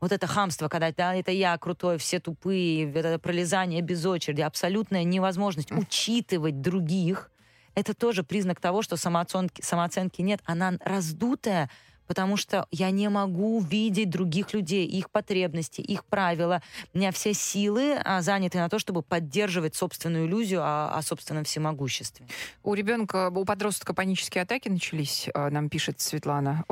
вот 0.02 0.12
это 0.12 0.28
хамство, 0.28 0.67
когда 0.67 0.91
да, 0.91 1.15
это 1.15 1.32
я 1.32 1.58
крутой, 1.58 1.98
все 2.00 2.20
тупые, 2.20 2.91
это 2.91 3.17
пролезание 3.17 3.82
без 3.82 4.06
очереди, 4.06 4.41
абсолютная 4.41 5.06
невозможность 5.06 5.72
учитывать 5.72 6.60
других, 6.60 7.32
это 7.78 7.94
тоже 7.94 8.24
признак 8.24 8.60
того, 8.60 8.82
что 8.82 8.98
самооценки, 8.98 9.62
самооценки 9.62 10.24
нет. 10.24 10.42
Она 10.46 10.74
раздутая, 10.84 11.70
потому 12.08 12.38
что 12.38 12.67
я 12.72 12.89
не 12.91 13.10
могу 13.10 13.60
видеть 13.60 14.10
других 14.10 14.54
людей, 14.54 14.86
их 14.86 15.10
потребности, 15.12 15.82
их 15.82 16.06
правила. 16.06 16.62
У 16.93 16.98
меня 16.98 17.12
все 17.12 17.34
силы 17.34 17.98
а, 18.04 18.22
заняты 18.22 18.58
на 18.58 18.70
то, 18.70 18.80
чтобы 18.80 19.02
поддерживать 19.02 19.76
собственную 19.76 20.28
иллюзию 20.28 20.62
о, 20.63 20.96
о 20.98 21.02
собственном 21.02 21.43
всемогуществе. 21.43 22.26
У 22.63 22.74
ребенка, 22.74 23.30
у 23.30 23.46
подростка 23.46 23.93
панические 23.93 24.43
атаки 24.43 24.70
начались, 24.70 25.30
а, 25.34 25.50
нам 25.50 25.70
пишет 25.70 26.00
Светлана, 26.00 26.63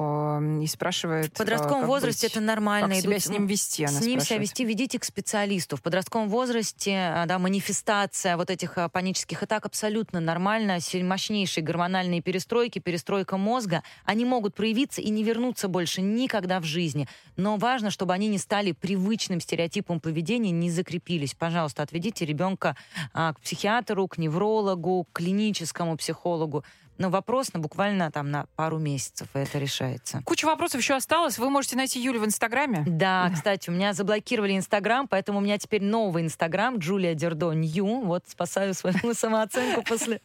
и 0.61 0.67
спрашивает... 0.67 1.33
В 1.33 1.37
подростковом 1.37 1.83
а, 1.83 1.87
возрасте 1.87 2.27
быть, 2.27 2.35
это 2.35 2.41
нормально. 2.41 2.95
Как 2.95 3.03
себя 3.03 3.19
с 3.19 3.27
ним 3.27 3.47
вести, 3.47 3.83
она 3.83 3.99
С 3.99 4.05
ним 4.05 4.19
себя 4.19 4.37
вести, 4.37 4.63
ведите 4.63 4.99
к 4.99 5.03
специалисту. 5.03 5.77
В 5.77 5.81
подростковом 5.81 6.29
возрасте 6.29 7.23
да, 7.27 7.39
манифестация 7.39 8.37
вот 8.37 8.49
этих 8.49 8.77
панических 8.91 9.43
атак 9.43 9.65
абсолютно 9.65 10.19
нормальна. 10.19 10.79
Мощнейшие 10.93 11.63
гормональные 11.63 12.21
перестройки, 12.21 12.79
перестройка 12.79 13.37
мозга, 13.37 13.83
они 14.05 14.25
могут 14.25 14.55
проявиться 14.55 15.01
и 15.01 15.09
не 15.09 15.23
вернутся 15.25 15.67
больше 15.67 16.01
никогда 16.01 16.59
в 16.59 16.63
жизни. 16.63 17.07
Но 17.35 17.57
важно, 17.57 17.91
чтобы 17.91 18.13
они 18.13 18.27
не 18.29 18.37
стали 18.37 18.71
привычным 18.71 19.41
стереотипом 19.41 19.99
поведения, 19.99 20.51
не 20.51 20.71
закрепились. 20.71 21.33
Пожалуйста, 21.33 21.83
отведите 21.83 22.25
ребенка 22.25 22.77
а, 23.13 23.33
к 23.33 23.41
психиатру, 23.41 24.07
к 24.07 24.17
неврологу, 24.17 25.03
к 25.03 25.17
клиническому 25.17 25.97
психологу. 25.97 26.63
Но 26.97 27.09
вопрос 27.09 27.53
на 27.53 27.59
буквально 27.59 28.11
там 28.11 28.31
на 28.31 28.45
пару 28.55 28.77
месяцев, 28.77 29.27
и 29.33 29.39
это 29.39 29.59
решается. 29.59 30.21
Куча 30.25 30.45
вопросов 30.45 30.81
еще 30.81 30.95
осталось. 30.95 31.37
Вы 31.37 31.49
можете 31.49 31.75
найти 31.75 32.01
Юлю 32.01 32.21
в 32.21 32.25
Инстаграме. 32.25 32.83
Да, 32.87 33.29
кстати, 33.33 33.69
у 33.69 33.73
меня 33.73 33.93
заблокировали 33.93 34.55
Инстаграм, 34.55 35.07
поэтому 35.07 35.39
у 35.39 35.41
меня 35.41 35.57
теперь 35.57 35.83
новый 35.83 36.23
Инстаграм, 36.23 36.77
Джулия 36.77 37.13
Дердо 37.13 37.51
Нью. 37.53 38.01
Вот 38.01 38.23
спасаю 38.27 38.73
свою 38.73 38.95
самооценку 39.13 39.83
после 39.83 40.21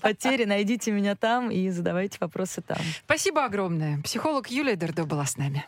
потери. 0.00 0.44
Найдите 0.44 0.90
меня 0.90 1.14
там 1.14 1.50
и 1.50 1.68
задавайте 1.70 2.18
вопросы 2.20 2.62
там. 2.62 2.78
Спасибо 3.04 3.44
огромное. 3.44 4.00
Психолог 4.02 4.48
Юлия 4.48 4.76
Дердо 4.76 5.04
была 5.04 5.24
с 5.26 5.36
нами. 5.36 5.64